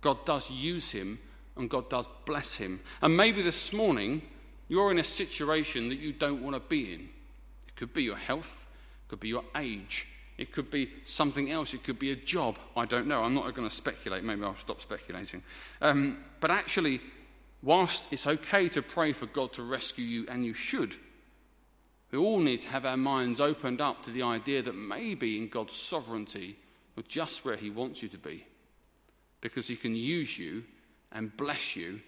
God 0.00 0.24
does 0.24 0.50
use 0.50 0.90
him 0.90 1.18
and 1.56 1.68
God 1.68 1.90
does 1.90 2.08
bless 2.24 2.56
him. 2.56 2.80
And 3.02 3.16
maybe 3.16 3.42
this 3.42 3.72
morning 3.72 4.22
you're 4.68 4.90
in 4.90 4.98
a 4.98 5.04
situation 5.04 5.88
that 5.90 5.98
you 5.98 6.12
don't 6.12 6.42
want 6.42 6.56
to 6.56 6.60
be 6.60 6.92
in. 6.92 7.00
It 7.68 7.76
could 7.76 7.92
be 7.92 8.04
your 8.04 8.16
health, 8.16 8.66
it 9.04 9.08
could 9.08 9.20
be 9.20 9.28
your 9.28 9.44
age, 9.56 10.08
it 10.38 10.52
could 10.52 10.70
be 10.70 10.90
something 11.04 11.50
else, 11.50 11.74
it 11.74 11.84
could 11.84 11.98
be 11.98 12.10
a 12.10 12.16
job. 12.16 12.58
I 12.76 12.86
don't 12.86 13.06
know. 13.06 13.22
I'm 13.22 13.34
not 13.34 13.52
going 13.54 13.68
to 13.68 13.74
speculate. 13.74 14.24
Maybe 14.24 14.42
I'll 14.42 14.56
stop 14.56 14.80
speculating. 14.80 15.42
Um, 15.80 16.24
but 16.40 16.50
actually, 16.50 17.00
whilst 17.62 18.04
it's 18.10 18.26
okay 18.26 18.68
to 18.70 18.82
pray 18.82 19.12
for 19.12 19.26
God 19.26 19.52
to 19.54 19.62
rescue 19.62 20.04
you, 20.04 20.26
and 20.28 20.44
you 20.44 20.52
should, 20.52 20.96
we 22.14 22.20
all 22.20 22.38
need 22.38 22.60
to 22.60 22.68
have 22.68 22.86
our 22.86 22.96
minds 22.96 23.40
opened 23.40 23.80
up 23.80 24.04
to 24.04 24.12
the 24.12 24.22
idea 24.22 24.62
that 24.62 24.76
maybe 24.76 25.36
in 25.36 25.48
God's 25.48 25.74
sovereignty, 25.74 26.56
you're 26.94 27.02
just 27.08 27.44
where 27.44 27.56
He 27.56 27.70
wants 27.70 28.04
you 28.04 28.08
to 28.10 28.18
be. 28.18 28.46
Because 29.40 29.66
He 29.66 29.74
can 29.74 29.96
use 29.96 30.38
you 30.38 30.62
and 31.10 31.36
bless 31.36 31.74
you 31.74 31.98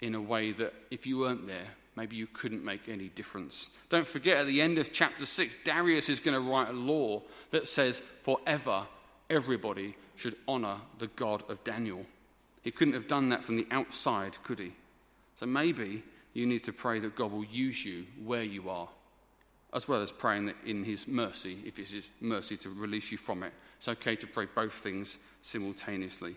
in 0.00 0.14
a 0.14 0.20
way 0.20 0.52
that 0.52 0.72
if 0.90 1.06
you 1.06 1.18
weren't 1.18 1.46
there, 1.46 1.66
maybe 1.94 2.16
you 2.16 2.26
couldn't 2.26 2.64
make 2.64 2.88
any 2.88 3.08
difference. 3.08 3.68
Don't 3.90 4.06
forget, 4.06 4.38
at 4.38 4.46
the 4.46 4.62
end 4.62 4.78
of 4.78 4.94
chapter 4.94 5.26
6, 5.26 5.56
Darius 5.62 6.08
is 6.08 6.20
going 6.20 6.42
to 6.42 6.50
write 6.50 6.70
a 6.70 6.72
law 6.72 7.20
that 7.50 7.68
says 7.68 8.00
forever 8.22 8.86
everybody 9.28 9.94
should 10.16 10.36
honor 10.48 10.76
the 10.98 11.08
God 11.08 11.44
of 11.50 11.62
Daniel. 11.64 12.06
He 12.62 12.70
couldn't 12.70 12.94
have 12.94 13.08
done 13.08 13.28
that 13.28 13.44
from 13.44 13.58
the 13.58 13.66
outside, 13.70 14.42
could 14.42 14.58
he? 14.58 14.72
So 15.36 15.44
maybe 15.44 16.02
you 16.32 16.46
need 16.46 16.64
to 16.64 16.72
pray 16.72 16.98
that 17.00 17.14
God 17.14 17.30
will 17.30 17.44
use 17.44 17.84
you 17.84 18.06
where 18.24 18.42
you 18.42 18.70
are 18.70 18.88
as 19.72 19.86
well 19.86 20.02
as 20.02 20.10
praying 20.10 20.46
that 20.46 20.56
in 20.66 20.84
His 20.84 21.06
mercy, 21.06 21.58
if 21.64 21.78
it's 21.78 21.92
His 21.92 22.10
mercy 22.20 22.56
to 22.58 22.70
release 22.70 23.12
you 23.12 23.18
from 23.18 23.42
it. 23.42 23.52
It's 23.78 23.88
okay 23.88 24.16
to 24.16 24.26
pray 24.26 24.46
both 24.54 24.74
things 24.74 25.18
simultaneously. 25.42 26.36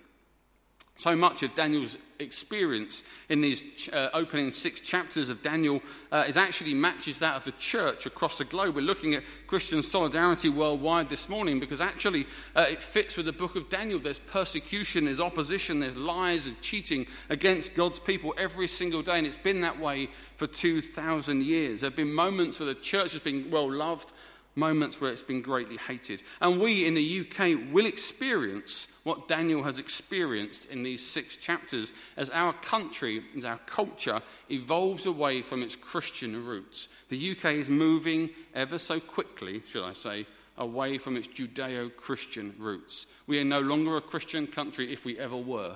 So 0.96 1.16
much 1.16 1.42
of 1.42 1.56
Daniel's 1.56 1.98
experience 2.20 3.04
in 3.28 3.42
these 3.42 3.90
uh, 3.92 4.10
opening 4.14 4.52
six 4.52 4.80
chapters 4.80 5.30
of 5.30 5.42
Daniel 5.42 5.82
uh, 6.12 6.24
is 6.28 6.38
actually 6.38 6.76
matches 6.76 7.20
that 7.20 7.36
of 7.36 7.46
the 7.46 7.52
church 7.54 8.06
across 8.06 8.38
the 8.38 8.46
globe. 8.46 8.76
We're 8.76 8.82
looking 8.82 9.16
at 9.16 9.24
Christian 9.48 9.82
solidarity 9.82 10.50
worldwide 10.50 11.10
this 11.10 11.28
morning 11.28 11.60
because 11.60 11.82
actually 11.82 12.28
uh, 12.56 12.66
it 12.70 12.82
fits 12.82 13.18
with 13.18 13.26
the 13.26 13.34
book 13.34 13.56
of 13.56 13.70
Daniel. 13.70 14.00
There's 14.00 14.20
persecution, 14.20 15.06
there's 15.06 15.20
opposition, 15.20 15.80
there's 15.80 15.98
lies 15.98 16.46
and 16.46 16.62
cheating 16.62 17.08
against 17.30 17.74
God's 17.74 18.00
people 18.00 18.34
every 18.38 18.68
single 18.68 19.02
day, 19.02 19.18
and 19.18 19.28
it's 19.28 19.36
been 19.36 19.62
that 19.62 19.80
way 19.80 20.10
for 20.38 20.46
2,000 20.48 21.44
years. 21.44 21.82
There 21.82 21.90
have 21.90 21.98
been 21.98 22.14
moments 22.14 22.60
where 22.60 22.68
the 22.68 22.76
church 22.76 23.14
has 23.14 23.22
been 23.22 23.50
well 23.50 23.70
loved 23.70 24.14
moments 24.56 25.02
where 25.02 25.12
it's 25.12 25.24
been 25.24 25.42
greatly 25.42 25.78
hated. 25.78 26.22
And 26.40 26.62
we 26.62 26.86
in 26.86 26.94
the 26.94 27.22
UK 27.22 27.74
will 27.74 27.88
experience 27.88 28.88
what 29.04 29.28
Daniel 29.28 29.64
has 29.64 29.80
experienced 29.80 30.70
in 30.70 30.84
these 30.84 31.06
six 31.06 31.36
chapters 31.36 31.92
as 32.16 32.30
our 32.30 32.54
country, 32.54 33.24
as 33.38 33.44
our 33.44 33.58
culture 33.66 34.22
evolves 34.50 35.06
away 35.06 35.42
from 35.42 35.62
its 35.62 35.76
Christian 35.76 36.46
roots. 36.46 36.88
The 37.10 37.32
UK 37.32 37.46
is 37.54 37.70
moving 37.70 38.30
ever 38.56 38.80
so 38.80 39.00
quickly, 39.00 39.62
should 39.68 39.84
I 39.84 39.94
say, 39.94 40.26
away 40.58 40.98
from 40.98 41.18
its 41.18 41.28
Judeo 41.28 41.94
Christian 41.96 42.56
roots. 42.58 43.08
We 43.28 43.40
are 43.40 43.46
no 43.46 43.60
longer 43.60 43.98
a 43.98 44.02
Christian 44.02 44.48
country 44.48 44.94
if 44.94 45.04
we 45.04 45.20
ever 45.20 45.38
were. 45.38 45.76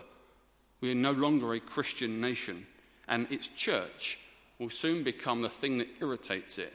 We 0.79 0.91
are 0.91 0.96
no 0.96 1.12
longer 1.12 1.53
a 1.53 1.60
Christian 1.60 2.22
nation. 2.22 2.65
And 3.07 3.29
its 3.31 3.48
church 3.50 4.19
will 4.60 4.69
soon 4.69 5.03
become 5.03 5.41
the 5.41 5.50
thing 5.50 5.77
that 5.79 5.88
irritates 6.00 6.57
it 6.57 6.74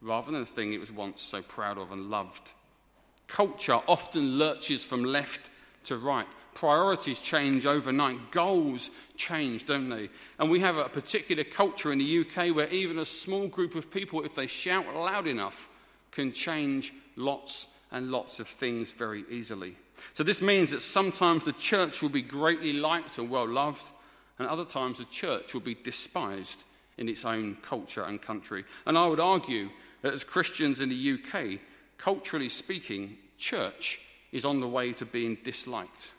rather 0.00 0.30
than 0.30 0.40
the 0.40 0.46
thing 0.46 0.72
it 0.72 0.80
was 0.80 0.92
once 0.92 1.22
so 1.22 1.40
proud 1.42 1.78
of 1.78 1.90
and 1.90 2.10
loved. 2.10 2.52
Culture 3.26 3.80
often 3.88 4.38
lurches 4.38 4.84
from 4.84 5.02
left 5.02 5.50
to 5.84 5.96
right. 5.96 6.26
Priorities 6.54 7.20
change 7.20 7.66
overnight. 7.66 8.30
Goals 8.30 8.90
change, 9.16 9.66
don't 9.66 9.88
they? 9.88 10.08
And 10.38 10.50
we 10.50 10.60
have 10.60 10.76
a 10.76 10.88
particular 10.88 11.44
culture 11.44 11.92
in 11.92 11.98
the 11.98 12.20
UK 12.20 12.54
where 12.54 12.68
even 12.68 12.98
a 12.98 13.04
small 13.04 13.48
group 13.48 13.74
of 13.74 13.90
people, 13.90 14.24
if 14.24 14.34
they 14.34 14.46
shout 14.46 14.86
loud 14.94 15.26
enough, 15.26 15.68
can 16.12 16.32
change 16.32 16.94
lots 17.16 17.66
and 17.90 18.10
lots 18.10 18.40
of 18.40 18.48
things 18.48 18.92
very 18.92 19.24
easily. 19.30 19.76
So, 20.12 20.24
this 20.24 20.42
means 20.42 20.70
that 20.70 20.82
sometimes 20.82 21.44
the 21.44 21.52
church 21.52 22.02
will 22.02 22.08
be 22.08 22.22
greatly 22.22 22.72
liked 22.72 23.18
and 23.18 23.30
well 23.30 23.48
loved, 23.48 23.84
and 24.38 24.48
other 24.48 24.64
times 24.64 24.98
the 24.98 25.04
church 25.06 25.54
will 25.54 25.60
be 25.60 25.74
despised 25.74 26.64
in 26.98 27.08
its 27.08 27.24
own 27.24 27.56
culture 27.62 28.04
and 28.04 28.20
country. 28.20 28.64
And 28.86 28.98
I 28.98 29.06
would 29.06 29.20
argue 29.20 29.70
that 30.02 30.12
as 30.12 30.24
Christians 30.24 30.80
in 30.80 30.88
the 30.88 31.18
UK, 31.18 31.60
culturally 31.98 32.48
speaking, 32.48 33.16
church 33.38 34.00
is 34.34 34.44
on 34.44 34.60
the 34.60 34.68
way 34.68 34.92
to 34.92 35.06
being 35.06 35.38
disliked. 35.44 36.10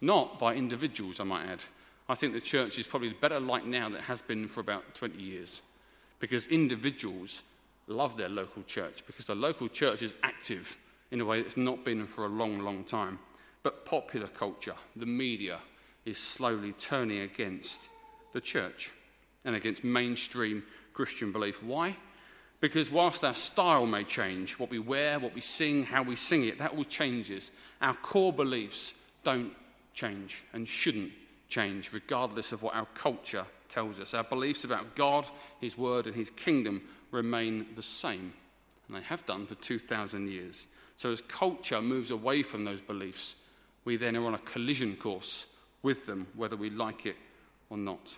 Not 0.00 0.38
by 0.38 0.54
individuals, 0.54 1.20
I 1.20 1.24
might 1.24 1.46
add. 1.46 1.62
I 2.08 2.14
think 2.14 2.32
the 2.32 2.40
church 2.40 2.78
is 2.78 2.86
probably 2.86 3.10
better 3.10 3.38
liked 3.38 3.66
now 3.66 3.88
than 3.90 3.98
it 3.98 4.04
has 4.04 4.22
been 4.22 4.48
for 4.48 4.60
about 4.60 4.94
20 4.94 5.22
years. 5.22 5.60
Because 6.18 6.46
individuals 6.46 7.42
love 7.86 8.16
their 8.16 8.30
local 8.30 8.62
church, 8.62 9.06
because 9.06 9.26
the 9.26 9.34
local 9.34 9.68
church 9.68 10.02
is 10.02 10.14
active 10.22 10.78
in 11.10 11.20
a 11.20 11.24
way 11.26 11.42
that's 11.42 11.58
not 11.58 11.84
been 11.84 12.06
for 12.06 12.24
a 12.24 12.28
long, 12.28 12.60
long 12.60 12.84
time. 12.84 13.18
But 13.62 13.84
popular 13.84 14.28
culture, 14.28 14.74
the 14.96 15.06
media, 15.06 15.58
is 16.06 16.16
slowly 16.16 16.72
turning 16.72 17.20
against 17.20 17.90
the 18.32 18.40
church 18.40 18.92
and 19.44 19.54
against 19.54 19.84
mainstream 19.84 20.62
Christian 20.94 21.32
belief. 21.32 21.62
Why? 21.62 21.96
Because 22.62 22.92
whilst 22.92 23.24
our 23.24 23.34
style 23.34 23.86
may 23.86 24.04
change, 24.04 24.56
what 24.56 24.70
we 24.70 24.78
wear, 24.78 25.18
what 25.18 25.34
we 25.34 25.40
sing, 25.40 25.82
how 25.82 26.04
we 26.04 26.14
sing 26.14 26.44
it, 26.44 26.60
that 26.60 26.76
all 26.76 26.84
changes. 26.84 27.50
Our 27.80 27.94
core 27.94 28.32
beliefs 28.32 28.94
don't 29.24 29.50
change 29.94 30.44
and 30.52 30.68
shouldn't 30.68 31.10
change, 31.48 31.92
regardless 31.92 32.52
of 32.52 32.62
what 32.62 32.76
our 32.76 32.86
culture 32.94 33.46
tells 33.68 33.98
us. 33.98 34.14
Our 34.14 34.22
beliefs 34.22 34.62
about 34.62 34.94
God, 34.94 35.26
His 35.60 35.76
Word, 35.76 36.06
and 36.06 36.14
His 36.14 36.30
kingdom 36.30 36.82
remain 37.10 37.66
the 37.74 37.82
same, 37.82 38.32
and 38.86 38.96
they 38.96 39.02
have 39.02 39.26
done 39.26 39.44
for 39.44 39.56
2,000 39.56 40.28
years. 40.30 40.68
So, 40.94 41.10
as 41.10 41.20
culture 41.20 41.82
moves 41.82 42.12
away 42.12 42.44
from 42.44 42.64
those 42.64 42.80
beliefs, 42.80 43.34
we 43.84 43.96
then 43.96 44.16
are 44.16 44.24
on 44.24 44.34
a 44.34 44.38
collision 44.38 44.94
course 44.94 45.46
with 45.82 46.06
them, 46.06 46.28
whether 46.36 46.54
we 46.54 46.70
like 46.70 47.06
it 47.06 47.16
or 47.70 47.76
not. 47.76 48.16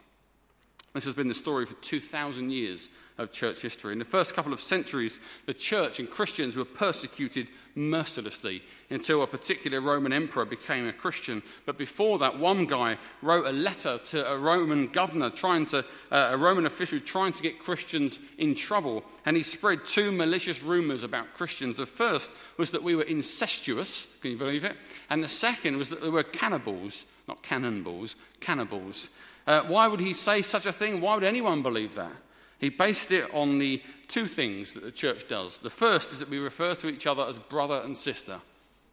This 0.95 1.05
has 1.07 1.15
been 1.15 1.29
the 1.29 1.35
story 1.35 1.67
for 1.67 1.75
2,000 1.75 2.51
years 2.51 2.89
of 3.19 3.33
church 3.33 3.61
history. 3.61 3.93
In 3.93 3.99
the 3.99 4.05
first 4.05 4.33
couple 4.33 4.53
of 4.53 4.61
centuries, 4.61 5.19
the 5.47 5.55
church 5.55 5.99
and 5.99 6.09
Christians 6.09 6.57
were 6.57 6.65
persecuted 6.65 7.49
mercilessly 7.75 8.63
until 8.91 9.23
a 9.23 9.27
particular 9.27 9.81
Roman 9.81 10.13
emperor 10.13 10.45
became 10.45 10.87
a 10.87 10.93
Christian. 10.93 11.43
But 11.67 11.79
before 11.79 12.21
that, 12.21 12.39
one 12.39 12.67
guy 12.67 12.97
wrote 13.23 13.47
a 13.47 13.53
letter 13.53 13.99
to 13.99 14.31
a 14.31 14.39
Roman 14.39 14.87
governor, 14.87 15.31
trying 15.31 15.67
to, 15.67 15.85
uh, 16.13 16.29
a 16.31 16.37
Roman 16.37 16.65
official, 16.65 17.01
trying 17.01 17.33
to 17.33 17.43
get 17.43 17.59
Christians 17.59 18.21
in 18.39 18.55
trouble. 18.55 19.03
And 19.27 19.37
he 19.37 19.43
spread 19.43 19.85
two 19.85 20.13
malicious 20.13 20.63
rumors 20.63 21.03
about 21.03 21.35
Christians. 21.35 21.77
The 21.77 21.87
first 21.87 22.31
was 22.57 22.71
that 22.71 22.85
we 22.85 22.95
were 22.95 23.03
incestuous, 23.03 24.07
can 24.23 24.31
you 24.31 24.39
believe 24.39 24.63
it? 24.63 24.77
And 25.11 25.25
the 25.25 25.29
second 25.29 25.77
was 25.77 25.89
that 25.89 26.03
we 26.03 26.11
were 26.11 26.23
cannibals, 26.23 27.05
not 27.27 27.43
cannonballs, 27.43 28.15
cannibals. 28.39 29.09
Uh, 29.47 29.63
why 29.63 29.87
would 29.87 30.01
he 30.01 30.15
say 30.15 30.43
such 30.43 30.67
a 30.67 30.73
thing? 30.73 31.01
Why 31.01 31.15
would 31.15 31.25
anyone 31.25 31.63
believe 31.63 31.95
that? 31.95 32.13
He 32.59 32.71
based 32.71 33.11
it 33.11 33.33
on 33.35 33.59
the 33.59 33.83
two 34.09 34.27
things 34.27 34.73
that 34.73 34.83
the 34.83 34.93
church 34.93 35.29
does. 35.29 35.59
The 35.59 35.71
first 35.71 36.13
is 36.13 36.21
that 36.21 36.31
we 36.31 36.39
refer 36.39 36.75
to 36.77 36.89
each 36.89 37.07
other 37.07 37.27
as 37.27 37.39
brother 37.39 37.83
and 37.85 37.97
sister. 37.97 38.41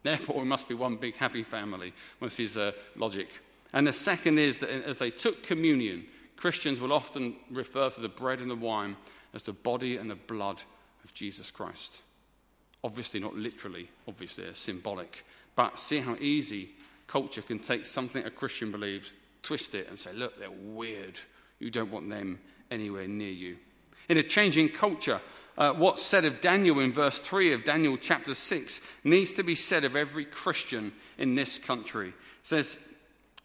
Therefore, 0.03 0.39
we 0.39 0.45
must 0.45 0.67
be 0.67 0.73
one 0.73 0.95
big 0.95 1.15
happy 1.15 1.43
family, 1.43 1.93
was 2.19 2.35
his 2.35 2.57
uh, 2.57 2.71
logic. 2.95 3.29
And 3.71 3.87
the 3.87 3.93
second 3.93 4.39
is 4.39 4.59
that 4.59 4.69
as 4.69 4.97
they 4.97 5.11
took 5.11 5.43
communion, 5.43 6.05
Christians 6.35 6.79
will 6.79 6.91
often 6.91 7.35
refer 7.49 7.89
to 7.91 8.01
the 8.01 8.09
bread 8.09 8.39
and 8.39 8.49
the 8.49 8.55
wine 8.55 8.97
as 9.33 9.43
the 9.43 9.53
body 9.53 9.97
and 9.97 10.09
the 10.09 10.15
blood 10.15 10.61
of 11.03 11.13
Jesus 11.13 11.51
Christ. 11.51 12.01
Obviously, 12.83 13.19
not 13.19 13.35
literally, 13.35 13.89
obviously, 14.07 14.45
symbolic. 14.53 15.23
But 15.55 15.79
see 15.79 15.99
how 15.99 16.15
easy 16.19 16.71
culture 17.07 17.41
can 17.41 17.59
take 17.59 17.85
something 17.85 18.25
a 18.25 18.31
Christian 18.31 18.71
believes 18.71 19.13
twist 19.43 19.75
it 19.75 19.87
and 19.87 19.97
say, 19.97 20.13
look, 20.13 20.39
they're 20.39 20.51
weird. 20.51 21.19
You 21.59 21.71
don't 21.71 21.91
want 21.91 22.09
them 22.09 22.39
anywhere 22.69 23.07
near 23.07 23.31
you. 23.31 23.57
In 24.09 24.17
a 24.17 24.23
changing 24.23 24.69
culture, 24.69 25.21
uh, 25.57 25.73
what's 25.73 26.01
said 26.01 26.25
of 26.25 26.41
Daniel 26.41 26.79
in 26.79 26.93
verse 26.93 27.19
3 27.19 27.53
of 27.53 27.63
Daniel 27.63 27.97
chapter 27.97 28.33
6 28.33 28.81
needs 29.03 29.31
to 29.33 29.43
be 29.43 29.55
said 29.55 29.83
of 29.83 29.95
every 29.95 30.25
Christian 30.25 30.91
in 31.17 31.35
this 31.35 31.57
country. 31.57 32.09
It 32.09 32.13
says, 32.41 32.77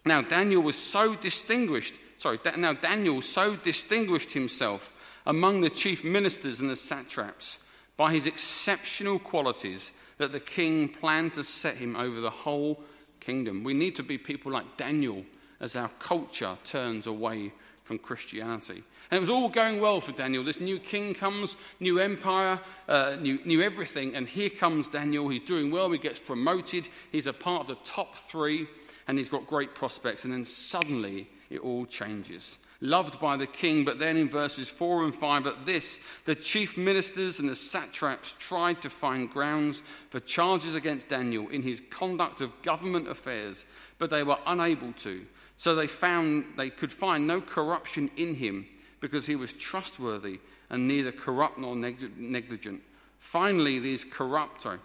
Now 0.05 0.21
Daniel 0.21 0.61
was 0.61 0.77
so 0.77 1.15
distinguished, 1.15 1.95
sorry, 2.17 2.39
now 2.57 2.73
Daniel 2.73 3.21
so 3.21 3.55
distinguished 3.55 4.31
himself 4.31 4.93
among 5.25 5.61
the 5.61 5.69
chief 5.69 6.03
ministers 6.03 6.59
and 6.59 6.69
the 6.69 6.75
satraps 6.75 7.59
by 7.97 8.13
his 8.13 8.25
exceptional 8.25 9.19
qualities 9.19 9.91
that 10.17 10.31
the 10.31 10.39
king 10.39 10.87
planned 10.87 11.33
to 11.33 11.43
set 11.43 11.75
him 11.75 11.95
over 11.95 12.21
the 12.21 12.29
whole 12.29 12.81
kingdom. 13.19 13.63
We 13.63 13.73
need 13.73 13.95
to 13.97 14.03
be 14.03 14.17
people 14.17 14.51
like 14.51 14.77
Daniel 14.77 15.25
as 15.59 15.75
our 15.75 15.89
culture 15.99 16.57
turns 16.63 17.07
away 17.07 17.51
from 17.83 17.97
Christianity. 17.97 18.83
And 19.09 19.17
it 19.17 19.21
was 19.21 19.29
all 19.29 19.47
going 19.47 19.79
well 19.79 20.01
for 20.01 20.11
Daniel. 20.11 20.43
This 20.43 20.59
new 20.59 20.77
king 20.77 21.13
comes, 21.13 21.55
new 21.79 21.99
empire, 21.99 22.59
uh, 22.89 23.15
new, 23.19 23.39
new 23.45 23.61
everything. 23.61 24.15
And 24.15 24.27
here 24.27 24.49
comes 24.49 24.89
Daniel. 24.89 25.29
He's 25.29 25.43
doing 25.43 25.71
well. 25.71 25.89
He 25.89 25.97
gets 25.97 26.19
promoted. 26.19 26.89
He's 27.11 27.27
a 27.27 27.33
part 27.33 27.61
of 27.61 27.67
the 27.67 27.89
top 27.89 28.15
three, 28.15 28.67
and 29.07 29.17
he's 29.17 29.29
got 29.29 29.47
great 29.47 29.73
prospects. 29.73 30.25
And 30.25 30.33
then 30.33 30.43
suddenly 30.43 31.29
it 31.49 31.59
all 31.59 31.85
changes. 31.85 32.59
Loved 32.79 33.19
by 33.19 33.37
the 33.37 33.47
king, 33.47 33.85
but 33.85 33.97
then 33.97 34.17
in 34.17 34.29
verses 34.29 34.69
4 34.69 35.05
and 35.05 35.15
5, 35.15 35.47
at 35.47 35.65
this, 35.65 35.99
the 36.25 36.35
chief 36.35 36.77
ministers 36.77 37.39
and 37.39 37.49
the 37.49 37.55
satraps 37.55 38.33
tried 38.33 38.81
to 38.83 38.89
find 38.89 39.31
grounds 39.31 39.81
for 40.09 40.19
charges 40.19 40.75
against 40.75 41.09
Daniel 41.09 41.47
in 41.47 41.63
his 41.63 41.81
conduct 41.89 42.39
of 42.39 42.61
government 42.61 43.07
affairs, 43.07 43.65
but 43.97 44.11
they 44.11 44.21
were 44.21 44.37
unable 44.45 44.93
to 44.93 45.25
so 45.57 45.73
they 45.75 45.87
found 45.87 46.45
they 46.55 46.69
could 46.69 46.91
find 46.91 47.27
no 47.27 47.41
corruption 47.41 48.09
in 48.15 48.35
him 48.35 48.67
because 49.01 49.25
he 49.25 49.35
was 49.35 49.53
trustworthy 49.53 50.39
and 50.69 50.87
neither 50.87 51.11
corrupt 51.11 51.57
nor 51.57 51.75
negligent. 51.75 52.81
Finally, 53.19 53.79
these 53.79 54.05
corrupt, 54.05 54.61
sorry, 54.61 54.79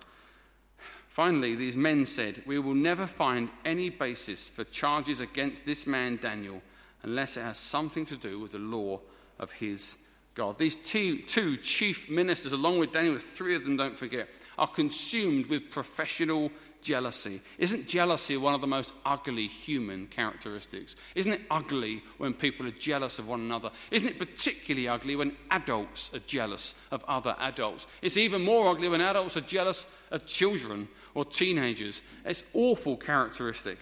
finally, 1.09 1.55
these 1.55 1.77
men 1.77 2.07
said, 2.07 2.43
We 2.47 2.59
will 2.59 2.75
never 2.75 3.07
find 3.07 3.51
any 3.65 3.91
basis 3.91 4.49
for 4.49 4.65
charges 4.65 5.21
against 5.21 5.67
this 5.67 5.87
man 5.87 6.19
Daniel 6.21 6.63
unless 7.03 7.37
it 7.37 7.43
has 7.43 7.59
something 7.59 8.07
to 8.07 8.17
do 8.17 8.41
with 8.41 8.53
the 8.53 8.59
law 8.59 9.01
of 9.39 9.53
his 9.53 9.97
God. 10.35 10.59
These 10.59 10.77
two, 10.77 11.19
two 11.23 11.57
chief 11.59 12.09
ministers, 12.09 12.53
along 12.53 12.79
with 12.79 12.93
Daniel, 12.93 13.19
three 13.19 13.55
of 13.55 13.65
them, 13.65 13.77
don't 13.77 13.99
forget, 13.99 14.29
are 14.57 14.69
consumed 14.69 15.47
with 15.47 15.71
professional 15.71 16.51
jealousy. 16.83 17.41
Isn't 17.59 17.89
jealousy 17.89 18.37
one 18.37 18.55
of 18.55 18.61
the 18.61 18.67
most 18.67 18.93
ugly 19.05 19.47
human 19.47 20.07
characteristics? 20.07 20.97
Isn't 21.15 21.33
it 21.33 21.43
ugly 21.51 22.03
when 22.19 22.35
people 22.35 22.67
are 22.67 22.73
jealous 22.73 23.19
of 23.19 23.29
one 23.29 23.41
another? 23.41 23.71
Isn't 23.91 24.09
it 24.09 24.19
particularly 24.19 24.89
ugly 24.89 25.17
when 25.17 25.37
adults 25.51 26.11
are 26.15 26.21
jealous 26.21 26.75
of 26.91 27.05
other 27.09 27.37
adults? 27.39 27.87
It's 28.03 28.17
even 28.17 28.45
more 28.45 28.69
ugly 28.69 28.89
when 28.89 29.01
adults 29.01 29.37
are 29.37 29.43
jealous 29.43 29.87
of 30.11 30.27
children 30.27 30.89
or 31.15 31.25
teenagers. 31.25 32.03
It's 32.25 32.43
awful 32.53 32.97
characteristic. 32.97 33.79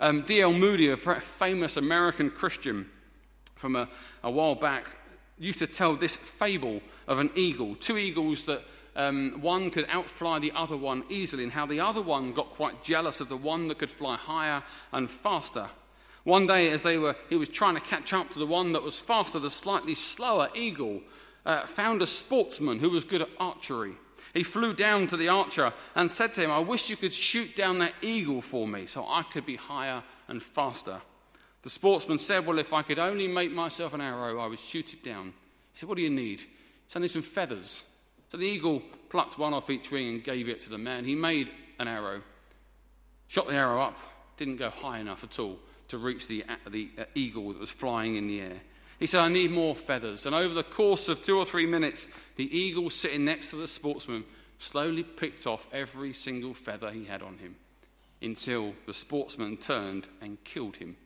Um, 0.00 0.22
D.L. 0.22 0.52
Moody, 0.52 0.88
a 0.88 0.96
famous 0.96 1.76
American 1.76 2.30
Christian 2.30 2.88
from 3.54 3.76
a, 3.76 3.88
a 4.24 4.30
while 4.30 4.54
back, 4.54 4.86
used 5.38 5.58
to 5.58 5.66
tell 5.66 5.94
this 5.96 6.16
fable 6.16 6.80
of 7.06 7.18
an 7.18 7.30
eagle, 7.34 7.74
two 7.74 7.98
eagles 7.98 8.44
that 8.44 8.62
um, 8.96 9.38
one 9.40 9.70
could 9.70 9.86
outfly 9.88 10.38
the 10.38 10.52
other 10.54 10.76
one 10.76 11.04
easily, 11.08 11.44
and 11.44 11.52
how 11.52 11.66
the 11.66 11.80
other 11.80 12.02
one 12.02 12.32
got 12.32 12.50
quite 12.50 12.82
jealous 12.82 13.20
of 13.20 13.28
the 13.28 13.36
one 13.36 13.68
that 13.68 13.78
could 13.78 13.90
fly 13.90 14.16
higher 14.16 14.62
and 14.92 15.10
faster. 15.10 15.68
One 16.24 16.46
day, 16.46 16.70
as 16.70 16.82
they 16.82 16.98
were, 16.98 17.16
he 17.28 17.36
was 17.36 17.48
trying 17.48 17.74
to 17.74 17.80
catch 17.80 18.12
up 18.12 18.30
to 18.30 18.38
the 18.38 18.46
one 18.46 18.72
that 18.72 18.82
was 18.82 18.98
faster, 18.98 19.38
the 19.38 19.50
slightly 19.50 19.94
slower 19.94 20.48
eagle 20.54 21.00
uh, 21.46 21.66
found 21.66 22.02
a 22.02 22.06
sportsman 22.06 22.78
who 22.78 22.90
was 22.90 23.04
good 23.04 23.22
at 23.22 23.30
archery. 23.38 23.94
He 24.34 24.42
flew 24.42 24.74
down 24.74 25.06
to 25.08 25.16
the 25.16 25.28
archer 25.28 25.72
and 25.94 26.10
said 26.10 26.34
to 26.34 26.42
him, 26.42 26.50
I 26.50 26.58
wish 26.58 26.90
you 26.90 26.96
could 26.96 27.12
shoot 27.12 27.56
down 27.56 27.78
that 27.78 27.94
eagle 28.02 28.42
for 28.42 28.68
me 28.68 28.86
so 28.86 29.04
I 29.08 29.22
could 29.22 29.46
be 29.46 29.56
higher 29.56 30.02
and 30.28 30.42
faster. 30.42 31.00
The 31.62 31.70
sportsman 31.70 32.18
said, 32.18 32.46
Well, 32.46 32.58
if 32.58 32.72
I 32.72 32.82
could 32.82 32.98
only 32.98 33.28
make 33.28 33.52
myself 33.52 33.92
an 33.92 34.00
arrow, 34.00 34.38
I 34.38 34.46
would 34.46 34.58
shoot 34.58 34.94
it 34.94 35.02
down. 35.02 35.34
He 35.72 35.80
said, 35.80 35.88
What 35.88 35.96
do 35.96 36.02
you 36.02 36.10
need? 36.10 36.40
He 36.40 36.48
said, 36.86 37.00
I 37.00 37.02
need 37.02 37.10
some 37.10 37.22
feathers. 37.22 37.82
So 38.30 38.38
the 38.38 38.46
eagle 38.46 38.82
plucked 39.08 39.38
one 39.38 39.52
off 39.52 39.70
each 39.70 39.90
wing 39.90 40.08
and 40.08 40.24
gave 40.24 40.48
it 40.48 40.60
to 40.60 40.70
the 40.70 40.78
man. 40.78 41.04
He 41.04 41.14
made 41.14 41.50
an 41.78 41.88
arrow, 41.88 42.22
shot 43.26 43.48
the 43.48 43.54
arrow 43.54 43.82
up, 43.82 43.98
didn't 44.36 44.56
go 44.56 44.70
high 44.70 44.98
enough 44.98 45.24
at 45.24 45.38
all 45.38 45.58
to 45.88 45.98
reach 45.98 46.28
the, 46.28 46.44
the 46.68 46.90
uh, 46.96 47.04
eagle 47.14 47.48
that 47.48 47.58
was 47.58 47.70
flying 47.70 48.14
in 48.14 48.28
the 48.28 48.40
air. 48.40 48.60
He 49.00 49.06
said, 49.06 49.20
I 49.20 49.28
need 49.28 49.50
more 49.50 49.74
feathers. 49.74 50.26
And 50.26 50.34
over 50.34 50.54
the 50.54 50.62
course 50.62 51.08
of 51.08 51.22
two 51.22 51.38
or 51.38 51.44
three 51.44 51.66
minutes, 51.66 52.08
the 52.36 52.56
eagle 52.56 52.90
sitting 52.90 53.24
next 53.24 53.50
to 53.50 53.56
the 53.56 53.66
sportsman 53.66 54.24
slowly 54.58 55.02
picked 55.02 55.46
off 55.46 55.66
every 55.72 56.12
single 56.12 56.54
feather 56.54 56.90
he 56.90 57.06
had 57.06 57.22
on 57.22 57.38
him 57.38 57.56
until 58.22 58.74
the 58.86 58.94
sportsman 58.94 59.56
turned 59.56 60.06
and 60.20 60.42
killed 60.44 60.76
him. 60.76 60.96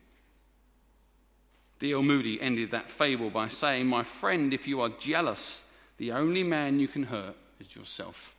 D.L. 1.79 2.03
Moody 2.03 2.39
ended 2.39 2.71
that 2.71 2.89
fable 2.89 3.29
by 3.29 3.47
saying, 3.47 3.87
My 3.87 4.03
friend, 4.03 4.53
if 4.53 4.67
you 4.67 4.81
are 4.81 4.89
jealous, 4.89 5.65
the 5.97 6.11
only 6.11 6.43
man 6.43 6.79
you 6.79 6.87
can 6.87 7.03
hurt 7.03 7.35
is 7.59 7.75
yourself. 7.75 8.35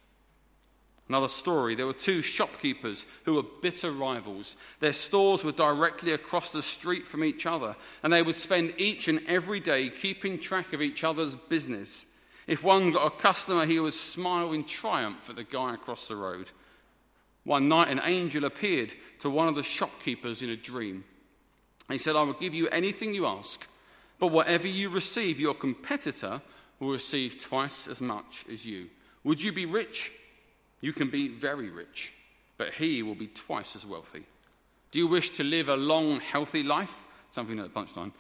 Another 1.09 1.29
story 1.29 1.75
there 1.75 1.87
were 1.87 1.93
two 1.93 2.21
shopkeepers 2.21 3.07
who 3.25 3.35
were 3.35 3.45
bitter 3.63 3.93
rivals. 3.93 4.57
Their 4.81 4.93
stores 4.93 5.45
were 5.45 5.53
directly 5.53 6.13
across 6.13 6.51
the 6.51 6.63
street 6.63 7.07
from 7.07 7.23
each 7.23 7.47
other, 7.47 7.77
and 8.03 8.13
they 8.13 8.23
would 8.23 8.35
spend 8.35 8.75
each 8.77 9.07
and 9.07 9.21
every 9.29 9.61
day 9.61 9.89
keeping 9.89 10.39
track 10.39 10.73
of 10.73 10.83
each 10.83 11.05
other's 11.05 11.37
business. 11.37 12.07
If 12.47 12.65
one 12.65 12.91
got 12.91 13.07
a 13.07 13.11
customer, 13.11 13.67
he 13.67 13.79
would 13.79 13.95
smile 13.95 14.53
in 14.53 14.65
triumph 14.65 15.31
at 15.31 15.37
the 15.37 15.45
guy 15.45 15.75
across 15.75 16.09
the 16.09 16.17
road. 16.17 16.51
One 17.45 17.69
night, 17.69 17.89
an 17.89 18.01
angel 18.03 18.45
appeared 18.45 18.93
to 19.21 19.31
one 19.31 19.47
of 19.47 19.55
the 19.55 19.63
shopkeepers 19.63 20.43
in 20.43 20.51
a 20.51 20.57
dream. 20.57 21.05
He 21.89 21.99
said, 21.99 22.17
I 22.17 22.23
will 22.23 22.33
give 22.33 22.55
you 22.55 22.69
anything 22.69 23.15
you 23.15 23.27
ask, 23.27 23.65
but 24.19 24.29
whatever 24.29 24.67
you 24.67 24.89
receive, 24.89 25.39
your 25.39 25.55
competitor 25.55 26.43
will 26.79 26.91
receive 26.91 27.41
twice 27.41 27.89
as 27.89 28.01
much 28.01 28.45
as 28.51 28.67
you. 28.67 28.89
Would 29.25 29.41
you 29.41 29.53
be 29.53 29.67
rich? 29.67 30.13
You 30.81 30.93
can 30.93 31.11
be 31.11 31.29
very 31.29 31.71
rich, 31.71 32.13
but 32.59 32.75
he 32.75 33.03
will 33.03 33.15
be 33.15 33.29
twice 33.29 33.75
as 33.75 33.87
wealthy. 33.87 34.25
Do 34.91 34.99
you 34.99 35.07
wish 35.07 35.31
to 35.31 35.45
live 35.45 35.69
a 35.69 35.77
long, 35.77 36.21
healthy 36.21 36.63
life? 36.63 37.05
Something 37.31 37.59
at 37.59 37.75
lunchtime. 37.75 38.13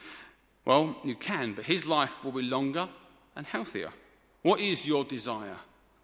Well, 0.64 0.96
you 1.04 1.14
can, 1.14 1.52
but 1.52 1.64
his 1.64 1.86
life 1.86 2.24
will 2.24 2.32
be 2.32 2.42
longer 2.42 2.88
and 3.36 3.46
healthier. 3.46 3.90
What 4.42 4.60
is 4.60 4.86
your 4.86 5.04
desire? 5.04 5.56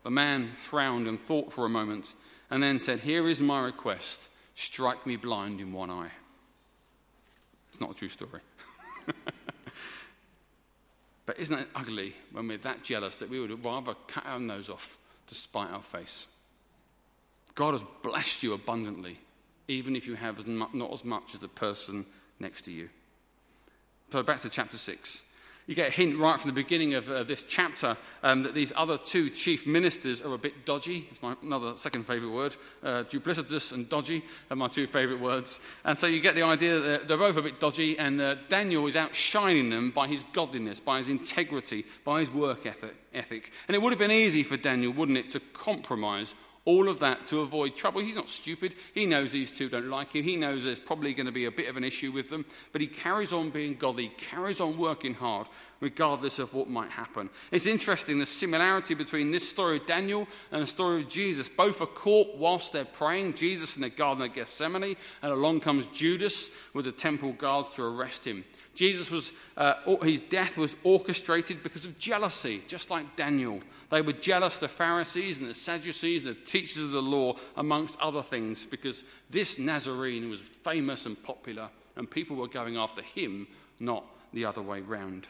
The 0.05 0.11
man 0.11 0.51
frowned 0.57 1.09
and 1.09 1.21
thought 1.21 1.53
for 1.53 1.65
a 1.65 1.71
moment 1.71 2.15
and 2.51 2.63
then 2.63 2.79
said, 2.79 3.01
Here 3.01 3.29
is 3.29 3.41
my 3.41 3.61
request 3.61 4.29
strike 4.55 5.07
me 5.07 5.17
blind 5.17 5.61
in 5.61 5.73
one 5.73 5.91
eye. 5.91 6.11
It's 7.69 7.81
not 7.81 7.93
a 7.93 7.95
true 7.95 8.09
story. 8.09 8.41
but 11.27 11.39
isn't 11.39 11.59
it 11.59 11.69
ugly 11.75 12.15
when 12.33 12.49
we're 12.49 12.59
that 12.59 12.83
jealous 12.83 13.19
that 13.19 13.31
we 13.31 13.41
would 13.41 13.65
rather 13.65 13.95
cut 14.07 14.27
our 14.27 14.41
nose 14.41 14.69
off 14.69 14.99
to 15.29 15.35
spite 15.35 15.71
our 15.71 15.83
face? 15.83 16.27
God 17.55 17.73
has 17.73 17.85
blessed 18.03 18.43
you 18.43 18.55
abundantly, 18.55 19.19
even 19.69 19.95
if 19.95 20.07
you 20.07 20.15
have 20.15 20.47
not 20.47 20.93
as 20.93 21.05
much 21.05 21.35
as 21.35 21.41
the 21.41 21.49
person 21.49 22.07
next 22.41 22.63
to 22.63 22.73
you. 22.73 22.89
So 24.11 24.23
back 24.23 24.41
to 24.41 24.49
chapter 24.49 24.79
6. 24.79 25.25
You 25.67 25.77
get 25.77 25.89
a 25.89 25.93
hint 25.93 26.19
right 26.19 26.41
from 26.41 26.49
the 26.49 26.55
beginning 26.55 26.95
of 26.95 27.09
uh, 27.09 27.23
this 27.23 27.43
chapter 27.43 27.97
um, 28.25 28.43
that 28.43 28.55
these 28.55 28.73
other 28.75 28.99
two 28.99 29.31
chief 29.31 29.65
ministers 29.65 30.21
are 30.21 30.35
a 30.35 30.39
bit 30.39 30.65
dodgy. 30.65 31.07
It's 31.11 31.23
my 31.23 31.37
another 31.41 31.77
second 31.77 32.05
favourite 32.05 32.33
word. 32.33 32.57
Uh, 32.83 33.05
duplicitous 33.05 33.73
and 33.73 33.89
dodgy 33.89 34.25
are 34.51 34.57
my 34.57 34.67
two 34.67 34.89
favourite 34.89 35.21
words. 35.21 35.61
And 35.85 35.97
so 35.97 36.09
you 36.09 36.21
get 36.21 36.35
the 36.35 36.43
idea 36.43 36.81
that 36.81 37.07
they're 37.07 37.17
both 37.17 37.37
a 37.37 37.43
bit 37.43 37.61
dodgy, 37.61 37.97
and 37.97 38.21
uh, 38.21 38.35
Daniel 38.49 38.87
is 38.89 38.97
outshining 38.97 39.71
them 39.71 39.93
by 39.93 40.09
his 40.09 40.25
godliness, 40.33 40.81
by 40.81 40.99
his 40.99 41.09
integrity, 41.09 41.87
by 42.05 42.21
his 42.21 42.31
work 42.31 42.67
ethic. 42.67 43.53
And 43.69 43.77
it 43.77 43.83
would 43.83 43.93
have 43.93 44.01
been 44.01 44.11
easy 44.11 44.43
for 44.43 44.57
Daniel, 44.57 44.93
wouldn't 44.93 45.19
it, 45.19 45.31
to 45.31 45.41
compromise 45.41 46.35
all 46.65 46.89
of 46.89 47.01
that 47.01 47.27
to 47.27 47.41
avoid 47.41 47.75
trouble. 47.75 48.01
He's 48.01 48.15
not 48.15 48.29
stupid. 48.29 48.75
He 48.95 49.05
knows 49.05 49.33
these 49.33 49.51
two 49.51 49.69
don't 49.69 49.89
like 49.89 50.15
him. 50.15 50.23
He 50.23 50.37
knows 50.37 50.65
there's 50.65 50.79
probably 50.79 51.13
going 51.13 51.27
to 51.27 51.33
be 51.33 51.47
a 51.47 51.51
bit 51.51 51.69
of 51.69 51.77
an 51.77 51.85
issue 51.85 52.13
with 52.13 52.31
them. 52.31 52.45
But 52.71 52.81
he 52.81 52.87
carries 52.87 53.33
on 53.33 53.51
being 53.51 53.75
godly, 53.75 54.09
carries 54.17 54.61
on 54.61 54.79
working 54.79 55.15
hard, 55.15 55.49
regardless 55.81 56.39
of 56.39 56.55
what 56.55 56.71
might 56.71 56.91
happen. 56.91 57.31
It's 57.51 57.67
interesting 57.67 58.19
the 58.19 58.27
similarity 58.27 58.95
between 58.95 59.33
this 59.33 59.49
story 59.49 59.79
of 59.79 59.87
Daniel 59.87 60.29
and 60.53 60.63
the 60.63 60.67
story 60.67 61.03
of 61.03 61.09
Jesus. 61.09 61.49
Both 61.49 61.81
are 61.81 61.87
caught 61.87 62.37
whilst 62.37 62.73
they're 62.73 62.85
praying. 62.85 63.35
Jesus 63.35 63.75
in 63.75 63.83
the 63.83 63.91
Garden 63.91 64.25
of 64.25 64.33
Gethsemane, 64.33 64.97
and 65.23 65.33
along 65.33 65.61
comes 65.61 65.87
Judas 65.87 66.51
with 66.75 66.85
the 66.85 66.93
temple 66.93 67.33
guards 67.33 67.75
to 67.75 67.83
arrest 67.85 68.25
him. 68.25 68.45
Jesus 68.75 69.11
was, 69.11 69.33
uh, 69.57 69.75
his 70.03 70.21
death 70.21 70.57
was 70.57 70.77
orchestrated 70.83 71.63
because 71.63 71.85
of 71.85 71.99
jealousy, 71.99 72.63
just 72.67 72.91
like 72.91 73.17
Daniel. 73.17 73.61
They 73.91 74.01
were 74.01 74.15
jealous, 74.15 74.57
the 74.57 74.69
Pharisees 74.69 75.39
and 75.39 75.49
the 75.49 75.55
Sadducees, 75.55 76.25
and 76.25 76.35
the 76.35 76.41
teachers 76.41 76.83
of 76.85 76.93
the 76.93 77.03
law, 77.03 77.37
amongst 77.57 78.01
other 78.01 78.23
things, 78.23 78.65
because 78.65 79.05
this 79.29 79.59
Nazarene 79.59 80.31
was 80.31 80.41
famous 80.41 81.05
and 81.05 81.23
popular, 81.23 81.69
and 81.97 82.11
people 82.11 82.37
were 82.37 82.49
going 82.49 82.79
after 82.79 83.03
him, 83.03 83.47
not 83.79 84.05
the 84.33 84.47
other 84.47 84.63
way 84.63 84.81
round. 84.81 85.27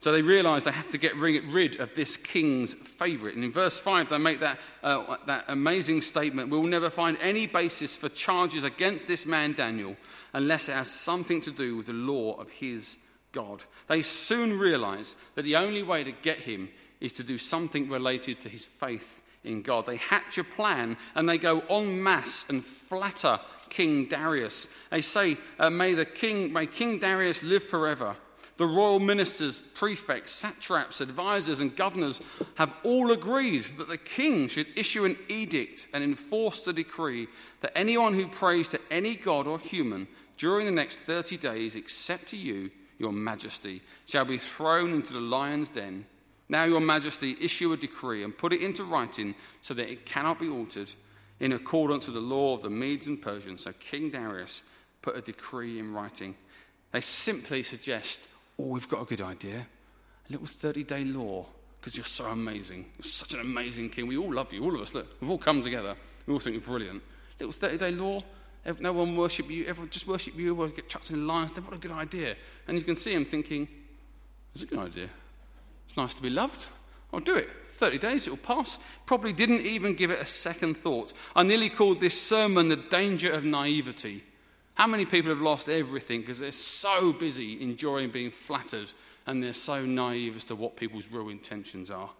So 0.00 0.12
they 0.12 0.22
realize 0.22 0.64
they 0.64 0.70
have 0.70 0.90
to 0.92 0.98
get 0.98 1.14
rid 1.14 1.78
of 1.78 1.94
this 1.94 2.16
king's 2.16 2.72
favorite. 2.72 3.34
And 3.34 3.44
in 3.44 3.52
verse 3.52 3.78
5, 3.78 4.08
they 4.08 4.16
make 4.16 4.40
that, 4.40 4.58
uh, 4.82 5.16
that 5.26 5.44
amazing 5.48 6.00
statement 6.00 6.48
We'll 6.48 6.62
never 6.62 6.88
find 6.88 7.18
any 7.20 7.46
basis 7.46 7.98
for 7.98 8.08
charges 8.08 8.64
against 8.64 9.06
this 9.06 9.26
man, 9.26 9.52
Daniel, 9.52 9.96
unless 10.32 10.70
it 10.70 10.72
has 10.72 10.90
something 10.90 11.42
to 11.42 11.50
do 11.50 11.76
with 11.76 11.86
the 11.86 11.92
law 11.92 12.32
of 12.40 12.48
his 12.48 12.96
God. 13.32 13.62
They 13.88 14.00
soon 14.00 14.58
realize 14.58 15.16
that 15.34 15.42
the 15.42 15.56
only 15.56 15.82
way 15.82 16.02
to 16.02 16.12
get 16.12 16.40
him 16.40 16.70
is 17.00 17.12
to 17.14 17.22
do 17.22 17.36
something 17.36 17.86
related 17.88 18.40
to 18.40 18.48
his 18.48 18.64
faith 18.64 19.20
in 19.44 19.60
God. 19.60 19.84
They 19.84 19.96
hatch 19.96 20.38
a 20.38 20.44
plan 20.44 20.96
and 21.14 21.28
they 21.28 21.36
go 21.36 21.60
en 21.68 22.02
masse 22.02 22.48
and 22.48 22.64
flatter 22.64 23.38
King 23.68 24.06
Darius. 24.06 24.68
They 24.90 25.02
say, 25.02 25.36
uh, 25.58 25.68
may, 25.68 25.92
the 25.92 26.06
king, 26.06 26.54
may 26.54 26.66
King 26.66 26.98
Darius 26.98 27.42
live 27.42 27.62
forever. 27.62 28.16
The 28.60 28.66
royal 28.66 29.00
ministers, 29.00 29.58
prefects, 29.72 30.32
satraps, 30.32 31.00
advisors, 31.00 31.60
and 31.60 31.74
governors 31.74 32.20
have 32.56 32.74
all 32.84 33.10
agreed 33.10 33.64
that 33.78 33.88
the 33.88 33.96
king 33.96 34.48
should 34.48 34.66
issue 34.76 35.06
an 35.06 35.16
edict 35.30 35.88
and 35.94 36.04
enforce 36.04 36.62
the 36.62 36.74
decree 36.74 37.26
that 37.62 37.72
anyone 37.74 38.12
who 38.12 38.28
prays 38.28 38.68
to 38.68 38.80
any 38.90 39.16
god 39.16 39.46
or 39.46 39.58
human 39.58 40.06
during 40.36 40.66
the 40.66 40.72
next 40.72 40.98
30 40.98 41.38
days, 41.38 41.74
except 41.74 42.26
to 42.26 42.36
you, 42.36 42.70
your 42.98 43.12
majesty, 43.12 43.80
shall 44.04 44.26
be 44.26 44.36
thrown 44.36 44.92
into 44.92 45.14
the 45.14 45.20
lion's 45.20 45.70
den. 45.70 46.04
Now, 46.50 46.64
your 46.64 46.80
majesty, 46.80 47.38
issue 47.40 47.72
a 47.72 47.78
decree 47.78 48.24
and 48.24 48.36
put 48.36 48.52
it 48.52 48.60
into 48.60 48.84
writing 48.84 49.36
so 49.62 49.72
that 49.72 49.90
it 49.90 50.04
cannot 50.04 50.38
be 50.38 50.50
altered 50.50 50.92
in 51.40 51.52
accordance 51.52 52.08
with 52.08 52.14
the 52.14 52.20
law 52.20 52.56
of 52.56 52.60
the 52.60 52.68
Medes 52.68 53.06
and 53.06 53.22
Persians. 53.22 53.64
So, 53.64 53.72
King 53.80 54.10
Darius 54.10 54.64
put 55.00 55.16
a 55.16 55.22
decree 55.22 55.78
in 55.78 55.94
writing. 55.94 56.34
They 56.92 57.00
simply 57.00 57.62
suggest, 57.62 58.28
oh, 58.60 58.68
we've 58.68 58.88
got 58.88 59.02
a 59.02 59.04
good 59.04 59.20
idea. 59.20 59.66
A 60.28 60.32
little 60.32 60.46
30 60.46 60.84
day 60.84 61.04
law, 61.04 61.46
because 61.80 61.96
you're 61.96 62.04
so 62.04 62.26
amazing. 62.26 62.86
You're 62.98 63.04
such 63.04 63.34
an 63.34 63.40
amazing 63.40 63.90
king. 63.90 64.06
We 64.06 64.16
all 64.16 64.32
love 64.32 64.52
you, 64.52 64.62
all 64.62 64.74
of 64.74 64.80
us. 64.80 64.94
Look, 64.94 65.20
we've 65.20 65.30
all 65.30 65.38
come 65.38 65.62
together. 65.62 65.96
We 66.26 66.34
all 66.34 66.40
think 66.40 66.54
you're 66.54 66.62
brilliant. 66.62 67.02
Little 67.38 67.52
30 67.52 67.78
day 67.78 67.92
law, 67.92 68.22
no 68.78 68.92
one 68.92 69.16
worship 69.16 69.50
you. 69.50 69.64
Everyone 69.66 69.90
just 69.90 70.06
worship 70.06 70.36
you. 70.36 70.54
We'll 70.54 70.68
get 70.68 70.88
chucked 70.88 71.10
in 71.10 71.26
lion's. 71.26 71.58
What 71.58 71.74
a 71.74 71.78
good 71.78 71.90
idea. 71.90 72.36
And 72.68 72.76
you 72.76 72.84
can 72.84 72.96
see 72.96 73.12
him 73.12 73.24
thinking, 73.24 73.66
it's 74.54 74.64
a 74.64 74.66
good 74.66 74.78
idea. 74.78 75.08
It's 75.86 75.96
nice 75.96 76.14
to 76.14 76.22
be 76.22 76.30
loved. 76.30 76.66
I'll 77.12 77.20
do 77.20 77.36
it. 77.36 77.48
30 77.68 77.98
days, 77.98 78.26
it'll 78.26 78.36
pass. 78.36 78.78
Probably 79.06 79.32
didn't 79.32 79.62
even 79.62 79.94
give 79.94 80.10
it 80.10 80.20
a 80.20 80.26
second 80.26 80.76
thought. 80.76 81.14
I 81.34 81.42
nearly 81.42 81.70
called 81.70 82.00
this 82.00 82.20
sermon 82.20 82.68
The 82.68 82.76
Danger 82.76 83.32
of 83.32 83.44
Naivety. 83.44 84.22
How 84.74 84.86
many 84.86 85.04
people 85.04 85.30
have 85.30 85.40
lost 85.40 85.68
everything 85.68 86.20
because 86.20 86.38
they're 86.38 86.52
so 86.52 87.12
busy 87.12 87.60
enjoying 87.62 88.10
being 88.10 88.30
flattered 88.30 88.90
and 89.26 89.42
they're 89.42 89.52
so 89.52 89.84
naive 89.84 90.36
as 90.36 90.44
to 90.44 90.56
what 90.56 90.76
people's 90.76 91.08
real 91.10 91.28
intentions 91.28 91.90
are? 91.90 92.10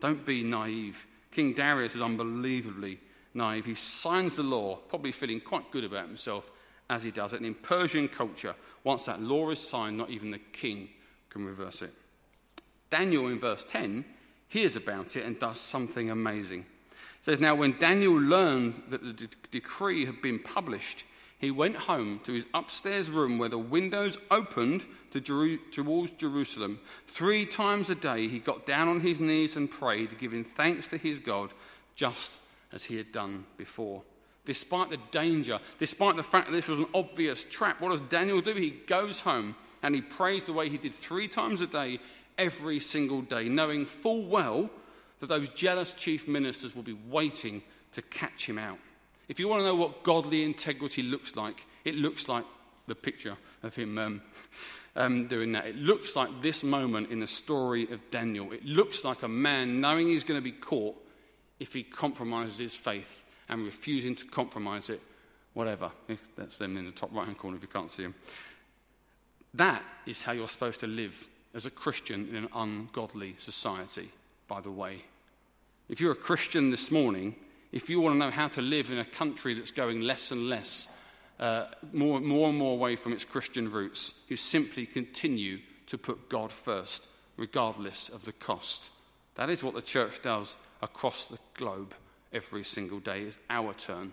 Don't 0.00 0.24
be 0.24 0.42
naive. 0.42 1.06
King 1.30 1.52
Darius 1.52 1.94
was 1.94 2.02
unbelievably 2.02 2.98
naive. 3.34 3.66
He 3.66 3.74
signs 3.74 4.36
the 4.36 4.42
law, 4.42 4.76
probably 4.76 5.12
feeling 5.12 5.40
quite 5.40 5.70
good 5.70 5.84
about 5.84 6.06
himself 6.06 6.50
as 6.88 7.02
he 7.02 7.10
does 7.10 7.32
it. 7.32 7.36
And 7.36 7.46
in 7.46 7.54
Persian 7.54 8.08
culture, 8.08 8.54
once 8.82 9.04
that 9.04 9.22
law 9.22 9.50
is 9.50 9.60
signed, 9.60 9.96
not 9.96 10.10
even 10.10 10.30
the 10.30 10.38
king 10.38 10.88
can 11.28 11.44
reverse 11.44 11.82
it. 11.82 11.94
Daniel, 12.90 13.28
in 13.28 13.38
verse 13.38 13.64
10, 13.64 14.04
hears 14.48 14.74
about 14.74 15.16
it 15.16 15.24
and 15.24 15.38
does 15.38 15.60
something 15.60 16.10
amazing. 16.10 16.60
It 16.60 17.24
says, 17.24 17.40
Now, 17.40 17.54
when 17.54 17.78
Daniel 17.78 18.14
learned 18.14 18.82
that 18.88 19.02
the 19.02 19.12
de- 19.12 19.28
decree 19.52 20.04
had 20.04 20.20
been 20.20 20.40
published, 20.40 21.04
he 21.40 21.50
went 21.50 21.74
home 21.74 22.20
to 22.24 22.34
his 22.34 22.44
upstairs 22.52 23.10
room 23.10 23.38
where 23.38 23.48
the 23.48 23.58
windows 23.58 24.18
opened 24.30 24.84
to 25.10 25.22
Jeru- 25.22 25.56
towards 25.70 26.12
Jerusalem. 26.12 26.80
Three 27.06 27.46
times 27.46 27.88
a 27.88 27.94
day 27.94 28.28
he 28.28 28.38
got 28.38 28.66
down 28.66 28.88
on 28.88 29.00
his 29.00 29.20
knees 29.20 29.56
and 29.56 29.70
prayed, 29.70 30.18
giving 30.18 30.44
thanks 30.44 30.86
to 30.88 30.98
his 30.98 31.18
God, 31.18 31.54
just 31.94 32.40
as 32.72 32.84
he 32.84 32.98
had 32.98 33.10
done 33.10 33.46
before. 33.56 34.02
Despite 34.44 34.90
the 34.90 34.98
danger, 35.10 35.60
despite 35.78 36.16
the 36.16 36.22
fact 36.22 36.48
that 36.48 36.52
this 36.52 36.68
was 36.68 36.78
an 36.78 36.88
obvious 36.92 37.42
trap, 37.44 37.80
what 37.80 37.88
does 37.88 38.02
Daniel 38.02 38.42
do? 38.42 38.52
He 38.52 38.70
goes 38.86 39.20
home 39.20 39.56
and 39.82 39.94
he 39.94 40.02
prays 40.02 40.44
the 40.44 40.52
way 40.52 40.68
he 40.68 40.76
did 40.76 40.92
three 40.92 41.26
times 41.26 41.62
a 41.62 41.66
day, 41.66 42.00
every 42.36 42.80
single 42.80 43.22
day, 43.22 43.48
knowing 43.48 43.86
full 43.86 44.26
well 44.26 44.68
that 45.20 45.28
those 45.28 45.48
jealous 45.48 45.94
chief 45.94 46.28
ministers 46.28 46.76
will 46.76 46.82
be 46.82 46.98
waiting 47.08 47.62
to 47.92 48.02
catch 48.02 48.46
him 48.46 48.58
out. 48.58 48.78
If 49.30 49.38
you 49.38 49.46
want 49.46 49.60
to 49.60 49.64
know 49.64 49.76
what 49.76 50.02
godly 50.02 50.42
integrity 50.42 51.04
looks 51.04 51.36
like, 51.36 51.64
it 51.84 51.94
looks 51.94 52.28
like 52.28 52.44
the 52.88 52.96
picture 52.96 53.36
of 53.62 53.76
him 53.76 53.96
um, 53.96 54.22
um, 54.96 55.28
doing 55.28 55.52
that. 55.52 55.66
It 55.66 55.76
looks 55.76 56.16
like 56.16 56.42
this 56.42 56.64
moment 56.64 57.12
in 57.12 57.20
the 57.20 57.28
story 57.28 57.88
of 57.92 58.10
Daniel. 58.10 58.50
It 58.50 58.64
looks 58.64 59.04
like 59.04 59.22
a 59.22 59.28
man 59.28 59.80
knowing 59.80 60.08
he's 60.08 60.24
going 60.24 60.38
to 60.38 60.42
be 60.42 60.50
caught 60.50 60.96
if 61.60 61.72
he 61.72 61.84
compromises 61.84 62.58
his 62.58 62.74
faith 62.74 63.22
and 63.48 63.64
refusing 63.64 64.16
to 64.16 64.26
compromise 64.26 64.90
it, 64.90 65.00
whatever. 65.54 65.92
That's 66.36 66.58
them 66.58 66.76
in 66.76 66.86
the 66.86 66.90
top 66.90 67.14
right 67.14 67.26
hand 67.26 67.38
corner 67.38 67.56
if 67.56 67.62
you 67.62 67.68
can't 67.68 67.88
see 67.88 68.02
them. 68.02 68.16
That 69.54 69.84
is 70.06 70.22
how 70.22 70.32
you're 70.32 70.48
supposed 70.48 70.80
to 70.80 70.88
live 70.88 71.24
as 71.54 71.66
a 71.66 71.70
Christian 71.70 72.28
in 72.30 72.34
an 72.34 72.48
ungodly 72.52 73.36
society, 73.38 74.10
by 74.48 74.60
the 74.60 74.72
way. 74.72 75.04
If 75.88 76.00
you're 76.00 76.10
a 76.10 76.16
Christian 76.16 76.72
this 76.72 76.90
morning, 76.90 77.36
if 77.72 77.88
you 77.88 78.00
want 78.00 78.14
to 78.14 78.18
know 78.18 78.30
how 78.30 78.48
to 78.48 78.62
live 78.62 78.90
in 78.90 78.98
a 78.98 79.04
country 79.04 79.54
that's 79.54 79.70
going 79.70 80.00
less 80.00 80.30
and 80.30 80.48
less, 80.48 80.88
uh, 81.38 81.66
more, 81.92 82.20
more 82.20 82.48
and 82.48 82.58
more 82.58 82.72
away 82.72 82.96
from 82.96 83.12
its 83.12 83.24
Christian 83.24 83.70
roots, 83.70 84.14
you 84.28 84.36
simply 84.36 84.86
continue 84.86 85.58
to 85.86 85.96
put 85.96 86.28
God 86.28 86.52
first, 86.52 87.06
regardless 87.36 88.08
of 88.08 88.24
the 88.24 88.32
cost. 88.32 88.90
That 89.36 89.50
is 89.50 89.64
what 89.64 89.74
the 89.74 89.82
church 89.82 90.20
does 90.22 90.56
across 90.82 91.26
the 91.26 91.38
globe 91.54 91.94
every 92.32 92.64
single 92.64 92.98
day. 93.00 93.22
It's 93.22 93.38
our 93.48 93.72
turn 93.74 94.12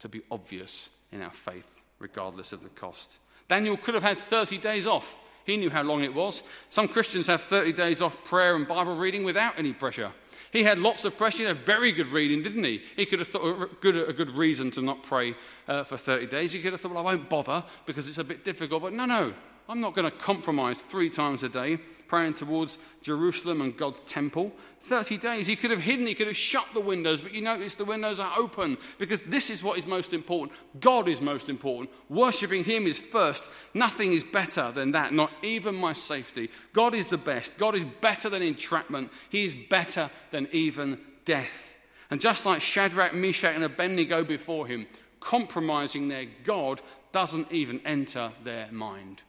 to 0.00 0.08
be 0.08 0.22
obvious 0.30 0.90
in 1.12 1.22
our 1.22 1.30
faith, 1.30 1.70
regardless 1.98 2.52
of 2.52 2.62
the 2.62 2.68
cost. 2.70 3.18
Daniel 3.48 3.76
could 3.76 3.94
have 3.94 4.02
had 4.02 4.18
30 4.18 4.58
days 4.58 4.86
off. 4.86 5.16
He 5.44 5.56
knew 5.56 5.70
how 5.70 5.82
long 5.82 6.02
it 6.02 6.14
was. 6.14 6.42
Some 6.68 6.88
Christians 6.88 7.26
have 7.26 7.42
30 7.42 7.72
days 7.72 8.02
off 8.02 8.22
prayer 8.24 8.54
and 8.54 8.66
Bible 8.66 8.96
reading 8.96 9.24
without 9.24 9.58
any 9.58 9.72
pressure. 9.72 10.12
He 10.52 10.64
had 10.64 10.78
lots 10.78 11.04
of 11.04 11.16
pressure. 11.16 11.38
He 11.38 11.44
had 11.44 11.58
very 11.58 11.92
good 11.92 12.08
reading, 12.08 12.42
didn't 12.42 12.64
he? 12.64 12.82
He 12.96 13.06
could 13.06 13.20
have 13.20 13.28
thought 13.28 13.80
good, 13.80 13.96
a 13.96 14.12
good 14.12 14.30
reason 14.30 14.70
to 14.72 14.82
not 14.82 15.02
pray 15.02 15.34
uh, 15.68 15.84
for 15.84 15.96
30 15.96 16.26
days. 16.26 16.52
He 16.52 16.60
could 16.60 16.72
have 16.72 16.80
thought, 16.80 16.92
well, 16.92 17.06
I 17.06 17.14
won't 17.14 17.28
bother 17.28 17.62
because 17.86 18.08
it's 18.08 18.18
a 18.18 18.24
bit 18.24 18.44
difficult. 18.44 18.82
But 18.82 18.92
no, 18.92 19.04
no, 19.04 19.32
I'm 19.70 19.80
not 19.80 19.94
going 19.94 20.10
to 20.10 20.16
compromise 20.16 20.82
three 20.82 21.10
times 21.10 21.44
a 21.44 21.48
day 21.48 21.78
praying 22.08 22.34
towards 22.34 22.76
Jerusalem 23.02 23.60
and 23.60 23.76
God's 23.76 24.02
temple. 24.02 24.50
30 24.80 25.16
days. 25.18 25.46
He 25.46 25.54
could 25.54 25.70
have 25.70 25.80
hidden, 25.80 26.08
he 26.08 26.16
could 26.16 26.26
have 26.26 26.36
shut 26.36 26.66
the 26.74 26.80
windows, 26.80 27.22
but 27.22 27.32
you 27.32 27.40
notice 27.40 27.74
the 27.74 27.84
windows 27.84 28.18
are 28.18 28.32
open 28.36 28.78
because 28.98 29.22
this 29.22 29.48
is 29.48 29.62
what 29.62 29.78
is 29.78 29.86
most 29.86 30.12
important. 30.12 30.58
God 30.80 31.06
is 31.06 31.20
most 31.20 31.48
important. 31.48 31.88
Worshipping 32.08 32.64
Him 32.64 32.88
is 32.88 32.98
first. 32.98 33.48
Nothing 33.72 34.12
is 34.12 34.24
better 34.24 34.72
than 34.72 34.90
that, 34.90 35.12
not 35.12 35.30
even 35.40 35.76
my 35.76 35.92
safety. 35.92 36.50
God 36.72 36.92
is 36.92 37.06
the 37.06 37.16
best. 37.16 37.56
God 37.56 37.76
is 37.76 37.84
better 38.00 38.28
than 38.28 38.42
entrapment, 38.42 39.12
He 39.28 39.44
is 39.44 39.54
better 39.54 40.10
than 40.32 40.48
even 40.50 40.98
death. 41.24 41.76
And 42.10 42.20
just 42.20 42.44
like 42.44 42.60
Shadrach, 42.60 43.14
Meshach, 43.14 43.54
and 43.54 43.62
Abednego 43.62 44.24
before 44.24 44.66
him, 44.66 44.88
compromising 45.20 46.08
their 46.08 46.26
God 46.42 46.82
doesn't 47.12 47.52
even 47.52 47.80
enter 47.84 48.32
their 48.42 48.68
mind. 48.72 49.22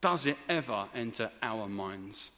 Does 0.00 0.26
it 0.26 0.36
ever 0.48 0.86
enter 0.94 1.30
our 1.42 1.68
minds? 1.68 2.30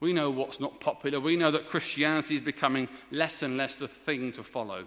We 0.00 0.12
know 0.12 0.30
what's 0.30 0.60
not 0.60 0.80
popular. 0.80 1.18
We 1.18 1.36
know 1.36 1.50
that 1.50 1.66
Christianity 1.66 2.36
is 2.36 2.42
becoming 2.42 2.88
less 3.10 3.42
and 3.42 3.56
less 3.56 3.76
the 3.76 3.88
thing 3.88 4.32
to 4.32 4.42
follow. 4.42 4.86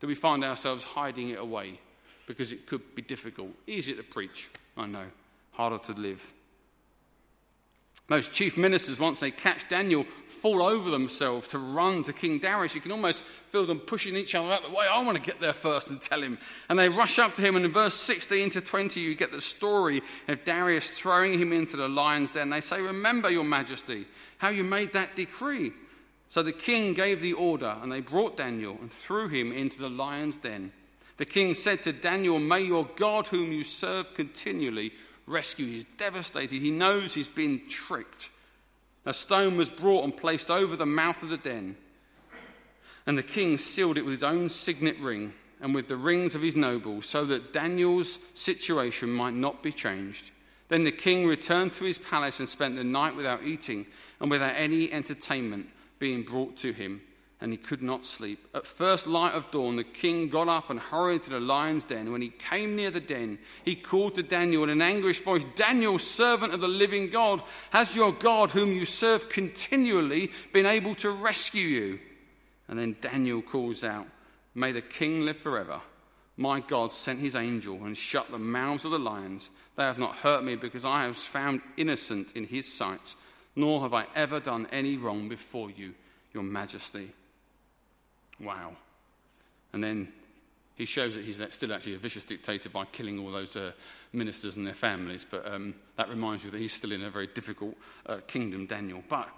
Do 0.00 0.06
we 0.06 0.14
find 0.14 0.44
ourselves 0.44 0.84
hiding 0.84 1.30
it 1.30 1.38
away 1.38 1.80
because 2.26 2.52
it 2.52 2.66
could 2.66 2.94
be 2.94 3.02
difficult? 3.02 3.50
Easier 3.66 3.96
to 3.96 4.02
preach, 4.02 4.50
I 4.76 4.86
know, 4.86 5.06
harder 5.52 5.78
to 5.86 5.92
live. 5.94 6.32
Those 8.06 8.28
chief 8.28 8.58
ministers, 8.58 9.00
once 9.00 9.20
they 9.20 9.30
catch 9.30 9.66
Daniel, 9.68 10.04
fall 10.26 10.62
over 10.62 10.90
themselves 10.90 11.48
to 11.48 11.58
run 11.58 12.04
to 12.04 12.12
King 12.12 12.38
Darius. 12.38 12.74
You 12.74 12.82
can 12.82 12.92
almost 12.92 13.24
feel 13.50 13.64
them 13.64 13.80
pushing 13.80 14.14
each 14.14 14.34
other 14.34 14.52
out 14.52 14.66
the 14.66 14.72
way. 14.72 14.86
I 14.90 15.02
want 15.02 15.16
to 15.16 15.22
get 15.22 15.40
there 15.40 15.54
first 15.54 15.88
and 15.88 16.02
tell 16.02 16.22
him. 16.22 16.36
And 16.68 16.78
they 16.78 16.90
rush 16.90 17.18
up 17.18 17.32
to 17.34 17.42
him, 17.42 17.56
and 17.56 17.64
in 17.64 17.72
verse 17.72 17.94
16 17.94 18.50
to 18.50 18.60
20, 18.60 19.00
you 19.00 19.14
get 19.14 19.32
the 19.32 19.40
story 19.40 20.02
of 20.28 20.44
Darius 20.44 20.90
throwing 20.90 21.38
him 21.38 21.50
into 21.50 21.78
the 21.78 21.88
lion's 21.88 22.30
den. 22.30 22.50
They 22.50 22.60
say, 22.60 22.82
Remember, 22.82 23.30
Your 23.30 23.44
Majesty, 23.44 24.04
how 24.36 24.50
you 24.50 24.64
made 24.64 24.92
that 24.92 25.16
decree. 25.16 25.72
So 26.28 26.42
the 26.42 26.52
king 26.52 26.92
gave 26.92 27.22
the 27.22 27.32
order, 27.32 27.76
and 27.80 27.90
they 27.90 28.00
brought 28.00 28.36
Daniel 28.36 28.76
and 28.82 28.92
threw 28.92 29.28
him 29.28 29.50
into 29.50 29.80
the 29.80 29.88
lion's 29.88 30.36
den. 30.36 30.72
The 31.16 31.24
king 31.24 31.54
said 31.54 31.82
to 31.84 31.92
Daniel, 31.92 32.38
May 32.38 32.62
your 32.62 32.86
God, 32.96 33.28
whom 33.28 33.52
you 33.52 33.64
serve 33.64 34.12
continually, 34.14 34.92
rescue. 35.26 35.66
He's 35.66 35.86
devastated. 35.96 36.60
He 36.60 36.70
knows 36.70 37.14
he's 37.14 37.28
been 37.28 37.62
tricked. 37.68 38.30
A 39.06 39.14
stone 39.14 39.56
was 39.56 39.70
brought 39.70 40.04
and 40.04 40.16
placed 40.16 40.50
over 40.50 40.76
the 40.76 40.86
mouth 40.86 41.22
of 41.22 41.28
the 41.28 41.36
den. 41.36 41.76
And 43.06 43.18
the 43.18 43.22
king 43.22 43.58
sealed 43.58 43.98
it 43.98 44.04
with 44.04 44.14
his 44.14 44.24
own 44.24 44.48
signet 44.48 44.98
ring 44.98 45.34
and 45.60 45.74
with 45.74 45.88
the 45.88 45.96
rings 45.96 46.34
of 46.34 46.42
his 46.42 46.56
nobles, 46.56 47.06
so 47.06 47.24
that 47.26 47.52
Daniel's 47.52 48.18
situation 48.34 49.10
might 49.10 49.34
not 49.34 49.62
be 49.62 49.72
changed. 49.72 50.30
Then 50.68 50.84
the 50.84 50.92
king 50.92 51.26
returned 51.26 51.74
to 51.74 51.84
his 51.84 51.98
palace 51.98 52.40
and 52.40 52.48
spent 52.48 52.76
the 52.76 52.84
night 52.84 53.14
without 53.14 53.44
eating 53.44 53.86
and 54.20 54.30
without 54.30 54.54
any 54.56 54.90
entertainment 54.92 55.68
being 55.98 56.22
brought 56.22 56.56
to 56.58 56.72
him 56.72 57.02
and 57.40 57.52
he 57.52 57.58
could 57.58 57.82
not 57.82 58.06
sleep. 58.06 58.46
At 58.54 58.66
first 58.66 59.06
light 59.06 59.34
of 59.34 59.50
dawn, 59.50 59.76
the 59.76 59.84
king 59.84 60.28
got 60.28 60.48
up 60.48 60.70
and 60.70 60.80
hurried 60.80 61.22
to 61.24 61.30
the 61.30 61.40
lion's 61.40 61.84
den. 61.84 62.10
When 62.10 62.22
he 62.22 62.30
came 62.30 62.76
near 62.76 62.90
the 62.90 63.00
den, 63.00 63.38
he 63.64 63.76
called 63.76 64.14
to 64.14 64.22
Daniel 64.22 64.64
in 64.64 64.70
an 64.70 64.82
anguished 64.82 65.24
voice 65.24 65.44
Daniel, 65.54 65.98
servant 65.98 66.54
of 66.54 66.60
the 66.60 66.68
living 66.68 67.10
God, 67.10 67.42
has 67.70 67.94
your 67.94 68.12
God, 68.12 68.50
whom 68.50 68.72
you 68.72 68.86
serve 68.86 69.28
continually, 69.28 70.30
been 70.52 70.66
able 70.66 70.94
to 70.96 71.10
rescue 71.10 71.66
you? 71.66 71.98
And 72.68 72.78
then 72.78 72.96
Daniel 73.00 73.42
calls 73.42 73.84
out, 73.84 74.06
May 74.54 74.72
the 74.72 74.80
king 74.80 75.22
live 75.22 75.36
forever. 75.36 75.80
My 76.36 76.60
God 76.60 76.92
sent 76.92 77.20
his 77.20 77.36
angel 77.36 77.84
and 77.84 77.96
shut 77.96 78.30
the 78.30 78.38
mouths 78.38 78.84
of 78.84 78.90
the 78.90 78.98
lions. 78.98 79.50
They 79.76 79.84
have 79.84 79.98
not 79.98 80.16
hurt 80.16 80.42
me 80.42 80.56
because 80.56 80.84
I 80.84 81.02
have 81.02 81.16
found 81.16 81.60
innocent 81.76 82.32
in 82.36 82.44
his 82.44 82.72
sight, 82.72 83.14
nor 83.54 83.82
have 83.82 83.94
I 83.94 84.06
ever 84.16 84.40
done 84.40 84.66
any 84.72 84.96
wrong 84.96 85.28
before 85.28 85.70
you, 85.70 85.94
your 86.32 86.42
majesty. 86.42 87.12
Wow. 88.40 88.76
And 89.72 89.82
then 89.82 90.12
he 90.74 90.84
shows 90.84 91.14
that 91.14 91.24
he's 91.24 91.42
still 91.50 91.72
actually 91.72 91.94
a 91.94 91.98
vicious 91.98 92.24
dictator 92.24 92.68
by 92.68 92.84
killing 92.86 93.18
all 93.18 93.30
those 93.30 93.56
uh, 93.56 93.72
ministers 94.12 94.56
and 94.56 94.66
their 94.66 94.74
families. 94.74 95.24
But 95.28 95.46
um, 95.46 95.74
that 95.96 96.08
reminds 96.08 96.44
you 96.44 96.50
that 96.50 96.58
he's 96.58 96.72
still 96.72 96.92
in 96.92 97.04
a 97.04 97.10
very 97.10 97.28
difficult 97.28 97.76
uh, 98.06 98.18
kingdom, 98.26 98.66
Daniel. 98.66 99.02
But 99.08 99.28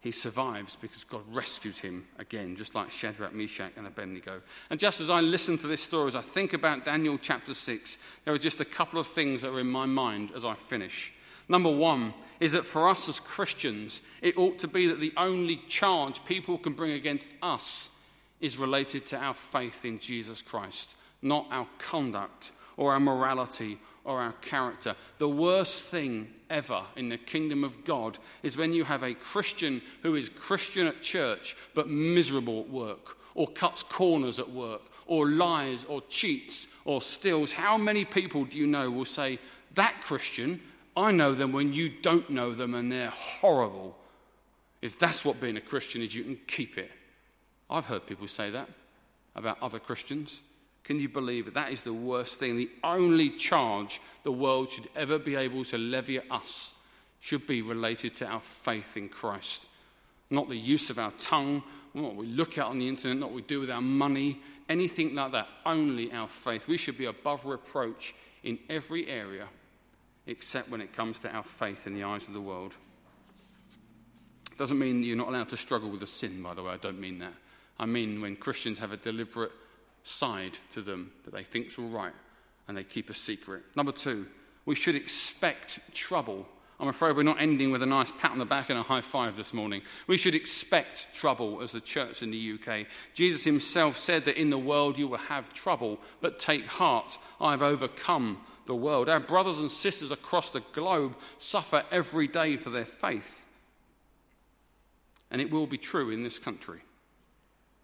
he 0.00 0.10
survives 0.10 0.76
because 0.76 1.04
God 1.04 1.22
rescues 1.32 1.78
him 1.78 2.06
again, 2.18 2.56
just 2.56 2.74
like 2.74 2.90
Shadrach, 2.90 3.32
Meshach, 3.32 3.72
and 3.76 3.86
Abednego. 3.86 4.42
And 4.68 4.78
just 4.78 5.00
as 5.00 5.08
I 5.08 5.20
listen 5.20 5.56
to 5.58 5.66
this 5.66 5.82
story, 5.82 6.08
as 6.08 6.16
I 6.16 6.22
think 6.22 6.52
about 6.52 6.84
Daniel 6.84 7.16
chapter 7.16 7.54
6, 7.54 7.98
there 8.24 8.34
are 8.34 8.38
just 8.38 8.60
a 8.60 8.64
couple 8.64 8.98
of 8.98 9.06
things 9.06 9.42
that 9.42 9.52
are 9.52 9.60
in 9.60 9.70
my 9.70 9.86
mind 9.86 10.32
as 10.34 10.44
I 10.44 10.54
finish. 10.54 11.12
Number 11.48 11.70
one 11.70 12.12
is 12.40 12.52
that 12.52 12.66
for 12.66 12.88
us 12.88 13.08
as 13.08 13.20
Christians, 13.20 14.00
it 14.20 14.36
ought 14.36 14.58
to 14.58 14.68
be 14.68 14.88
that 14.88 15.00
the 15.00 15.12
only 15.16 15.56
charge 15.68 16.24
people 16.24 16.58
can 16.58 16.72
bring 16.72 16.92
against 16.92 17.30
us 17.40 17.91
is 18.42 18.58
related 18.58 19.06
to 19.06 19.16
our 19.16 19.32
faith 19.32 19.86
in 19.86 19.98
Jesus 19.98 20.42
Christ, 20.42 20.96
not 21.22 21.46
our 21.50 21.66
conduct 21.78 22.52
or 22.76 22.92
our 22.92 23.00
morality 23.00 23.78
or 24.04 24.20
our 24.20 24.32
character. 24.32 24.96
The 25.18 25.28
worst 25.28 25.84
thing 25.84 26.28
ever 26.50 26.82
in 26.96 27.08
the 27.08 27.18
kingdom 27.18 27.64
of 27.64 27.84
God 27.84 28.18
is 28.42 28.56
when 28.56 28.72
you 28.72 28.84
have 28.84 29.04
a 29.04 29.14
Christian 29.14 29.80
who 30.02 30.16
is 30.16 30.28
Christian 30.28 30.86
at 30.86 31.00
church 31.00 31.56
but 31.74 31.88
miserable 31.88 32.60
at 32.60 32.68
work, 32.68 33.16
or 33.34 33.46
cuts 33.46 33.82
corners 33.82 34.38
at 34.38 34.50
work, 34.50 34.82
or 35.06 35.28
lies, 35.28 35.84
or 35.84 36.02
cheats, 36.08 36.66
or 36.84 37.00
steals. 37.00 37.52
How 37.52 37.78
many 37.78 38.04
people 38.04 38.44
do 38.44 38.58
you 38.58 38.66
know 38.66 38.90
will 38.90 39.04
say, 39.04 39.38
That 39.74 39.94
Christian, 40.02 40.60
I 40.96 41.12
know 41.12 41.32
them 41.32 41.52
when 41.52 41.72
you 41.72 41.88
don't 41.88 42.28
know 42.28 42.52
them 42.52 42.74
and 42.74 42.90
they're 42.90 43.10
horrible? 43.10 43.96
If 44.82 44.98
that's 44.98 45.24
what 45.24 45.40
being 45.40 45.56
a 45.56 45.60
Christian 45.60 46.02
is, 46.02 46.14
you 46.14 46.24
can 46.24 46.38
keep 46.46 46.76
it. 46.76 46.90
I've 47.72 47.86
heard 47.86 48.06
people 48.06 48.28
say 48.28 48.50
that. 48.50 48.68
about 49.34 49.62
other 49.62 49.78
Christians? 49.78 50.42
Can 50.84 50.98
you 50.98 51.08
believe 51.08 51.46
it? 51.46 51.54
That 51.54 51.72
is 51.72 51.82
the 51.82 51.92
worst 51.92 52.38
thing. 52.38 52.56
The 52.56 52.70
only 52.84 53.30
charge 53.30 54.00
the 54.24 54.32
world 54.32 54.70
should 54.70 54.88
ever 54.96 55.18
be 55.18 55.36
able 55.36 55.64
to 55.66 55.78
levy 55.78 56.18
at 56.18 56.30
us 56.30 56.74
should 57.20 57.46
be 57.46 57.62
related 57.62 58.16
to 58.16 58.26
our 58.26 58.40
faith 58.40 58.96
in 58.96 59.08
Christ. 59.08 59.66
Not 60.28 60.48
the 60.48 60.56
use 60.56 60.90
of 60.90 60.98
our 60.98 61.12
tongue, 61.12 61.62
not 61.94 62.04
what 62.04 62.16
we 62.16 62.26
look 62.26 62.58
at 62.58 62.66
on 62.66 62.78
the 62.78 62.88
internet, 62.88 63.16
not 63.16 63.30
what 63.30 63.36
we 63.36 63.42
do 63.42 63.60
with 63.60 63.70
our 63.70 63.80
money, 63.80 64.40
anything 64.68 65.14
like 65.14 65.32
that. 65.32 65.46
Only 65.64 66.12
our 66.12 66.26
faith. 66.26 66.66
We 66.66 66.76
should 66.76 66.98
be 66.98 67.04
above 67.04 67.46
reproach 67.46 68.14
in 68.42 68.58
every 68.68 69.08
area 69.08 69.46
except 70.26 70.68
when 70.68 70.80
it 70.80 70.92
comes 70.92 71.20
to 71.20 71.30
our 71.30 71.42
faith 71.42 71.86
in 71.86 71.94
the 71.94 72.02
eyes 72.02 72.26
of 72.26 72.34
the 72.34 72.40
world. 72.40 72.74
Doesn't 74.58 74.78
mean 74.78 75.02
you're 75.02 75.16
not 75.16 75.28
allowed 75.28 75.48
to 75.50 75.56
struggle 75.56 75.90
with 75.90 76.02
a 76.02 76.06
sin, 76.06 76.42
by 76.42 76.54
the 76.54 76.62
way. 76.62 76.72
I 76.72 76.76
don't 76.76 77.00
mean 77.00 77.18
that. 77.20 77.32
I 77.78 77.86
mean 77.86 78.20
when 78.20 78.36
Christians 78.36 78.78
have 78.78 78.92
a 78.92 78.96
deliberate 78.96 79.52
side 80.02 80.58
to 80.72 80.80
them 80.80 81.12
that 81.24 81.32
they 81.32 81.44
think's 81.44 81.78
all 81.78 81.88
right 81.88 82.12
and 82.68 82.76
they 82.76 82.84
keep 82.84 83.10
a 83.10 83.14
secret. 83.14 83.62
Number 83.76 83.92
two, 83.92 84.26
we 84.64 84.74
should 84.74 84.94
expect 84.94 85.80
trouble. 85.92 86.46
I'm 86.78 86.88
afraid 86.88 87.16
we're 87.16 87.22
not 87.22 87.40
ending 87.40 87.70
with 87.70 87.82
a 87.82 87.86
nice 87.86 88.10
pat 88.12 88.32
on 88.32 88.38
the 88.38 88.44
back 88.44 88.70
and 88.70 88.78
a 88.78 88.82
high 88.82 89.00
five 89.00 89.36
this 89.36 89.54
morning. 89.54 89.82
We 90.06 90.16
should 90.16 90.34
expect 90.34 91.08
trouble 91.14 91.62
as 91.62 91.72
the 91.72 91.80
church 91.80 92.22
in 92.22 92.30
the 92.30 92.54
UK. 92.54 92.86
Jesus 93.14 93.44
himself 93.44 93.96
said 93.96 94.24
that 94.24 94.40
in 94.40 94.50
the 94.50 94.58
world 94.58 94.98
you 94.98 95.08
will 95.08 95.18
have 95.18 95.52
trouble, 95.54 95.98
but 96.20 96.38
take 96.38 96.66
heart, 96.66 97.18
I've 97.40 97.62
overcome 97.62 98.40
the 98.66 98.74
world. 98.74 99.08
Our 99.08 99.20
brothers 99.20 99.58
and 99.58 99.70
sisters 99.70 100.10
across 100.10 100.50
the 100.50 100.62
globe 100.72 101.16
suffer 101.38 101.84
every 101.90 102.28
day 102.28 102.56
for 102.56 102.70
their 102.70 102.84
faith. 102.84 103.44
And 105.30 105.40
it 105.40 105.50
will 105.50 105.66
be 105.66 105.78
true 105.78 106.10
in 106.10 106.22
this 106.22 106.38
country. 106.38 106.80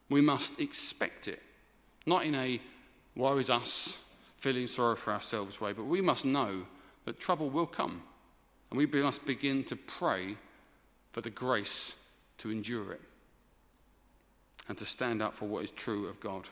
We 0.08 0.20
must 0.20 0.60
expect 0.60 1.28
it. 1.28 1.42
Not 2.06 2.24
in 2.24 2.34
a 2.34 2.60
woe 3.16 3.38
is 3.38 3.50
us, 3.50 3.98
feeling 4.36 4.66
sorry 4.66 4.96
for 4.96 5.12
ourselves 5.12 5.60
way, 5.60 5.72
but 5.72 5.84
we 5.84 6.00
must 6.00 6.24
know 6.24 6.62
that 7.04 7.20
trouble 7.20 7.50
will 7.50 7.66
come. 7.66 8.02
And 8.70 8.78
we 8.78 8.86
must 8.86 9.26
begin 9.26 9.64
to 9.64 9.76
pray 9.76 10.36
for 11.12 11.20
the 11.20 11.30
grace 11.30 11.96
to 12.38 12.50
endure 12.50 12.92
it 12.92 13.00
and 14.68 14.76
to 14.78 14.84
stand 14.84 15.22
up 15.22 15.34
for 15.34 15.46
what 15.46 15.64
is 15.64 15.70
true 15.70 16.06
of 16.06 16.20
God. 16.20 16.46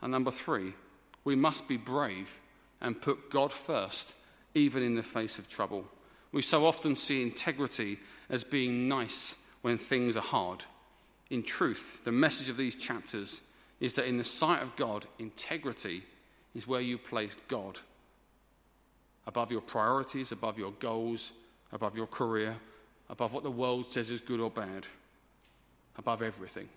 And 0.00 0.12
number 0.12 0.30
three, 0.30 0.72
we 1.24 1.34
must 1.34 1.68
be 1.68 1.76
brave 1.76 2.40
and 2.80 3.00
put 3.00 3.30
God 3.30 3.52
first, 3.52 4.14
even 4.54 4.82
in 4.82 4.94
the 4.94 5.02
face 5.02 5.38
of 5.38 5.48
trouble. 5.48 5.84
We 6.32 6.42
so 6.42 6.66
often 6.66 6.94
see 6.94 7.22
integrity 7.22 7.98
as 8.30 8.44
being 8.44 8.88
nice 8.88 9.36
when 9.62 9.78
things 9.78 10.16
are 10.16 10.20
hard. 10.20 10.64
In 11.32 11.42
truth, 11.42 12.04
the 12.04 12.12
message 12.12 12.50
of 12.50 12.58
these 12.58 12.76
chapters 12.76 13.40
is 13.80 13.94
that 13.94 14.06
in 14.06 14.18
the 14.18 14.24
sight 14.24 14.62
of 14.62 14.76
God, 14.76 15.06
integrity 15.18 16.02
is 16.54 16.68
where 16.68 16.82
you 16.82 16.98
place 16.98 17.34
God 17.48 17.78
above 19.26 19.50
your 19.50 19.62
priorities, 19.62 20.30
above 20.30 20.58
your 20.58 20.72
goals, 20.72 21.32
above 21.72 21.96
your 21.96 22.06
career, 22.06 22.54
above 23.08 23.32
what 23.32 23.44
the 23.44 23.50
world 23.50 23.90
says 23.90 24.10
is 24.10 24.20
good 24.20 24.40
or 24.40 24.50
bad, 24.50 24.86
above 25.96 26.20
everything. 26.20 26.68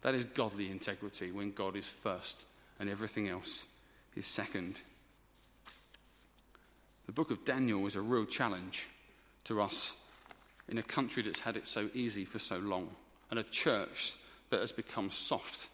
That 0.00 0.14
is 0.14 0.24
godly 0.24 0.70
integrity 0.70 1.30
when 1.30 1.52
God 1.52 1.76
is 1.76 1.86
first 1.86 2.46
and 2.78 2.88
everything 2.88 3.28
else 3.28 3.66
is 4.16 4.24
second. 4.24 4.80
The 7.04 7.12
book 7.12 7.30
of 7.30 7.44
Daniel 7.44 7.86
is 7.86 7.96
a 7.96 8.00
real 8.00 8.24
challenge 8.24 8.88
to 9.44 9.60
us 9.60 9.94
in 10.70 10.78
a 10.78 10.82
country 10.82 11.22
that's 11.22 11.40
had 11.40 11.58
it 11.58 11.66
so 11.66 11.90
easy 11.92 12.24
for 12.24 12.38
so 12.38 12.56
long 12.56 12.88
and 13.30 13.38
a 13.38 13.44
church 13.44 14.14
that 14.50 14.60
has 14.60 14.72
become 14.72 15.10
soft 15.10 15.68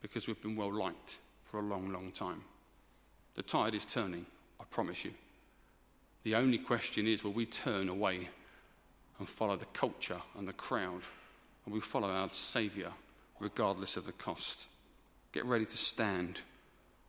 because 0.00 0.26
we've 0.26 0.40
been 0.40 0.56
well 0.56 0.72
liked 0.72 1.18
for 1.44 1.60
a 1.60 1.62
long, 1.62 1.92
long 1.92 2.10
time. 2.12 2.42
The 3.34 3.42
tide 3.42 3.74
is 3.74 3.84
turning, 3.84 4.26
I 4.60 4.64
promise 4.70 5.04
you. 5.04 5.12
The 6.24 6.36
only 6.36 6.58
question 6.58 7.06
is 7.06 7.24
will 7.24 7.32
we 7.32 7.46
turn 7.46 7.88
away 7.88 8.28
and 9.18 9.28
follow 9.28 9.56
the 9.56 9.66
culture 9.66 10.20
and 10.38 10.46
the 10.46 10.52
crowd, 10.52 11.02
and 11.64 11.74
we 11.74 11.80
follow 11.80 12.08
our 12.08 12.28
Saviour 12.28 12.92
regardless 13.40 13.96
of 13.96 14.06
the 14.06 14.12
cost? 14.12 14.66
Get 15.32 15.44
ready 15.44 15.64
to 15.64 15.76
stand 15.76 16.40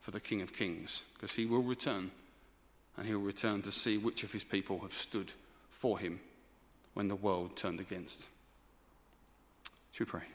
for 0.00 0.10
the 0.10 0.20
King 0.20 0.42
of 0.42 0.52
Kings 0.52 1.04
because 1.14 1.32
he 1.32 1.46
will 1.46 1.62
return, 1.62 2.10
and 2.96 3.06
he 3.06 3.14
will 3.14 3.22
return 3.22 3.62
to 3.62 3.72
see 3.72 3.98
which 3.98 4.24
of 4.24 4.32
his 4.32 4.44
people 4.44 4.80
have 4.80 4.92
stood 4.92 5.32
for 5.70 5.98
him 5.98 6.20
when 6.94 7.08
the 7.08 7.16
world 7.16 7.56
turned 7.56 7.80
against. 7.80 8.28
Should 9.94 10.08
we 10.08 10.10
pray? 10.10 10.26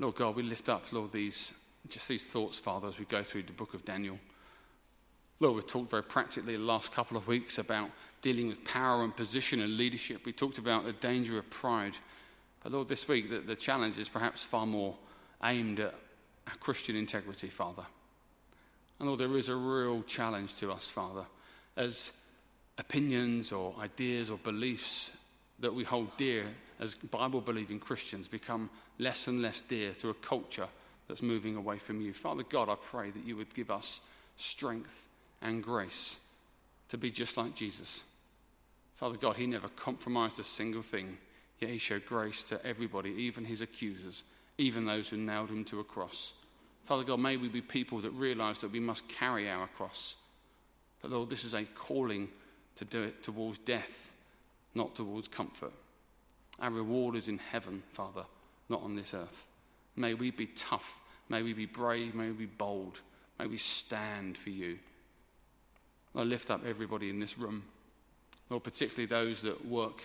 Lord 0.00 0.16
God, 0.16 0.34
we 0.34 0.42
lift 0.42 0.68
up, 0.68 0.92
Lord, 0.92 1.12
these 1.12 1.54
just 1.88 2.08
these 2.08 2.26
thoughts, 2.26 2.58
Father, 2.58 2.88
as 2.88 2.98
we 2.98 3.04
go 3.04 3.22
through 3.22 3.44
the 3.44 3.52
book 3.52 3.72
of 3.72 3.84
Daniel. 3.84 4.18
Lord, 5.38 5.54
we've 5.54 5.66
talked 5.66 5.88
very 5.88 6.02
practically 6.02 6.56
the 6.56 6.62
last 6.64 6.90
couple 6.90 7.16
of 7.16 7.28
weeks 7.28 7.58
about 7.58 7.90
dealing 8.22 8.48
with 8.48 8.64
power 8.64 9.04
and 9.04 9.14
position 9.14 9.62
and 9.62 9.76
leadership. 9.76 10.26
We 10.26 10.32
talked 10.32 10.58
about 10.58 10.84
the 10.84 10.94
danger 10.94 11.38
of 11.38 11.48
pride. 11.48 11.96
But 12.60 12.72
Lord, 12.72 12.88
this 12.88 13.06
week 13.06 13.30
the, 13.30 13.38
the 13.38 13.54
challenge 13.54 13.98
is 13.98 14.08
perhaps 14.08 14.44
far 14.44 14.66
more 14.66 14.96
aimed 15.44 15.78
at 15.78 15.94
our 16.48 16.56
Christian 16.56 16.96
integrity, 16.96 17.50
Father. 17.50 17.84
And 18.98 19.06
Lord, 19.06 19.20
there 19.20 19.36
is 19.36 19.48
a 19.48 19.54
real 19.54 20.02
challenge 20.02 20.54
to 20.56 20.72
us, 20.72 20.90
Father, 20.90 21.24
as 21.76 22.10
opinions 22.78 23.52
or 23.52 23.76
ideas 23.78 24.28
or 24.28 24.38
beliefs 24.38 25.12
that 25.60 25.72
we 25.72 25.84
hold 25.84 26.08
dear 26.16 26.46
as 26.80 26.94
Bible 26.94 27.40
believing 27.40 27.78
Christians 27.78 28.28
become 28.28 28.70
less 28.98 29.28
and 29.28 29.42
less 29.42 29.60
dear 29.60 29.92
to 29.94 30.10
a 30.10 30.14
culture 30.14 30.68
that's 31.08 31.22
moving 31.22 31.56
away 31.56 31.78
from 31.78 32.00
you. 32.00 32.12
Father 32.12 32.42
God, 32.42 32.68
I 32.68 32.74
pray 32.74 33.10
that 33.10 33.24
you 33.24 33.36
would 33.36 33.54
give 33.54 33.70
us 33.70 34.00
strength 34.36 35.08
and 35.42 35.62
grace 35.62 36.16
to 36.88 36.98
be 36.98 37.10
just 37.10 37.36
like 37.36 37.54
Jesus. 37.54 38.02
Father 38.96 39.16
God, 39.16 39.36
he 39.36 39.46
never 39.46 39.68
compromised 39.68 40.38
a 40.40 40.44
single 40.44 40.82
thing, 40.82 41.18
yet 41.60 41.70
he 41.70 41.78
showed 41.78 42.06
grace 42.06 42.44
to 42.44 42.64
everybody, 42.64 43.10
even 43.10 43.44
his 43.44 43.60
accusers, 43.60 44.24
even 44.58 44.84
those 44.84 45.08
who 45.08 45.16
nailed 45.16 45.50
him 45.50 45.64
to 45.66 45.80
a 45.80 45.84
cross. 45.84 46.32
Father 46.86 47.04
God, 47.04 47.20
may 47.20 47.36
we 47.36 47.48
be 47.48 47.60
people 47.60 48.00
that 48.00 48.10
realize 48.10 48.58
that 48.58 48.72
we 48.72 48.80
must 48.80 49.08
carry 49.08 49.50
our 49.50 49.66
cross. 49.68 50.16
But 51.02 51.10
Lord, 51.10 51.30
this 51.30 51.44
is 51.44 51.54
a 51.54 51.64
calling 51.64 52.28
to 52.76 52.84
do 52.84 53.02
it 53.02 53.22
towards 53.22 53.58
death, 53.58 54.12
not 54.74 54.94
towards 54.94 55.28
comfort. 55.28 55.72
Our 56.60 56.70
reward 56.70 57.16
is 57.16 57.28
in 57.28 57.38
heaven, 57.38 57.82
Father, 57.92 58.24
not 58.68 58.82
on 58.82 58.96
this 58.96 59.14
earth. 59.14 59.46
May 59.94 60.14
we 60.14 60.30
be 60.30 60.46
tough. 60.46 61.00
May 61.28 61.42
we 61.42 61.52
be 61.52 61.66
brave. 61.66 62.14
May 62.14 62.28
we 62.28 62.32
be 62.32 62.46
bold. 62.46 63.00
May 63.38 63.46
we 63.46 63.58
stand 63.58 64.38
for 64.38 64.50
you. 64.50 64.78
I 66.14 66.22
lift 66.22 66.50
up 66.50 66.64
everybody 66.64 67.10
in 67.10 67.20
this 67.20 67.38
room, 67.38 67.62
Lord, 68.48 68.64
particularly 68.64 69.06
those 69.06 69.42
that 69.42 69.66
work 69.66 70.02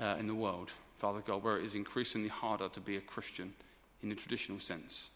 uh, 0.00 0.16
in 0.18 0.26
the 0.26 0.34
world, 0.34 0.70
Father 0.98 1.20
God, 1.20 1.42
where 1.42 1.58
it 1.58 1.64
is 1.64 1.74
increasingly 1.74 2.28
harder 2.28 2.68
to 2.70 2.80
be 2.80 2.96
a 2.96 3.00
Christian 3.02 3.52
in 4.02 4.08
the 4.08 4.14
traditional 4.14 4.58
sense. 4.58 5.10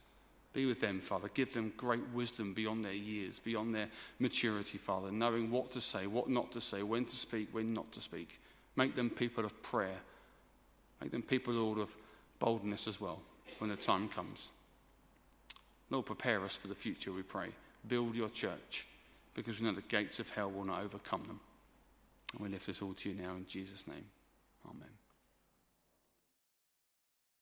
Be 0.53 0.67
with 0.67 0.83
them, 0.83 1.01
Father. 1.01 1.31
Give 1.33 1.53
them 1.53 1.73
great 1.79 2.07
wisdom 2.13 2.53
beyond 2.53 2.85
their 2.85 2.93
years, 2.93 3.41
beyond 3.41 3.75
their 3.75 3.89
maturity, 4.19 4.77
Father, 4.77 5.11
knowing 5.11 5.51
what 5.51 5.71
to 5.73 5.81
say, 5.81 6.07
what 6.07 6.29
not 6.29 6.53
to 6.53 6.61
say, 6.61 6.83
when 6.83 7.07
to 7.07 7.17
speak, 7.17 7.49
when 7.53 7.73
not 7.73 7.91
to 7.93 8.01
speak. 8.01 8.39
Make 8.77 8.95
them 8.95 9.09
people 9.09 9.47
of 9.47 9.63
prayer 9.63 9.97
Make 11.05 11.13
them 11.13 11.23
people, 11.23 11.53
Lord, 11.53 11.79
of 11.79 11.95
boldness 12.39 12.89
as 12.89 12.99
well 12.99 13.21
when 13.59 13.69
the 13.69 13.77
time 13.77 14.09
comes. 14.09 14.49
Lord, 15.91 16.07
prepare 16.07 16.43
us 16.43 16.57
for 16.57 16.69
the 16.69 16.75
future, 16.75 17.13
we 17.13 17.23
pray. 17.23 17.49
Build 17.87 18.15
your 18.15 18.31
church 18.31 18.87
because 19.35 19.61
we 19.61 19.67
know 19.67 19.75
the 19.75 19.83
gates 19.83 20.19
of 20.19 20.31
hell 20.31 20.51
will 20.51 20.65
not 20.65 20.83
overcome 20.83 21.25
them. 21.27 21.41
And 22.33 22.41
we 22.41 22.49
lift 22.49 22.67
this 22.67 22.81
all 22.81 22.95
to 22.95 23.11
you 23.11 23.21
now 23.21 23.35
in 23.35 23.47
Jesus' 23.47 23.87
name. 23.87 24.07
Amen. 24.67 24.89